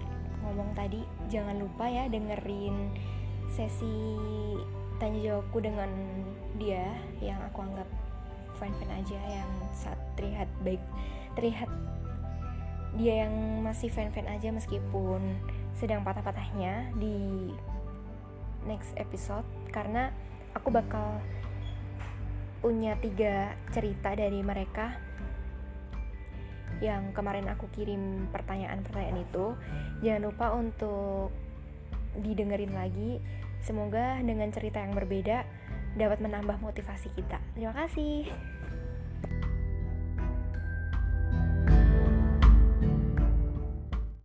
ngomong 0.47 0.71
tadi. 0.79 1.03
Jangan 1.27 1.59
lupa 1.59 1.91
ya 1.91 2.07
dengerin 2.07 2.95
sesi 3.51 4.15
tanya 5.03 5.19
jawabku 5.19 5.59
dengan 5.63 5.91
dia 6.59 6.95
yang 7.23 7.39
aku 7.47 7.63
anggap 7.63 7.87
fine 8.59 8.75
fine 8.83 8.95
aja 8.99 9.19
yang 9.31 9.51
saat 9.71 9.99
terlihat 10.19 10.51
baik 10.67 10.83
terlihat 11.39 11.71
dia 12.99 13.23
yang 13.27 13.63
masih 13.63 13.87
fine 13.95 14.11
fine 14.11 14.27
aja 14.27 14.51
meskipun 14.51 15.39
sedang 15.79 16.03
patah-patahnya 16.03 16.91
di 16.99 17.55
next 18.67 18.91
episode 18.99 19.47
karena 19.71 20.11
aku 20.59 20.75
bakal 20.75 21.23
punya 22.59 22.99
tiga 22.99 23.55
cerita 23.71 24.15
dari 24.15 24.43
mereka 24.43 24.99
yang 26.79 27.11
kemarin 27.11 27.51
aku 27.51 27.67
kirim 27.75 28.31
pertanyaan-pertanyaan 28.31 29.23
itu. 29.23 29.47
Jangan 30.03 30.23
lupa 30.31 30.47
untuk 30.55 31.35
didengerin 32.19 32.75
lagi. 32.75 33.19
Semoga 33.59 34.23
dengan 34.23 34.51
cerita 34.55 34.79
yang 34.79 34.95
berbeda 34.95 35.43
dapat 35.99 36.23
menambah 36.23 36.63
motivasi 36.63 37.11
kita. 37.19 37.43
Terima 37.59 37.75
kasih 37.75 38.31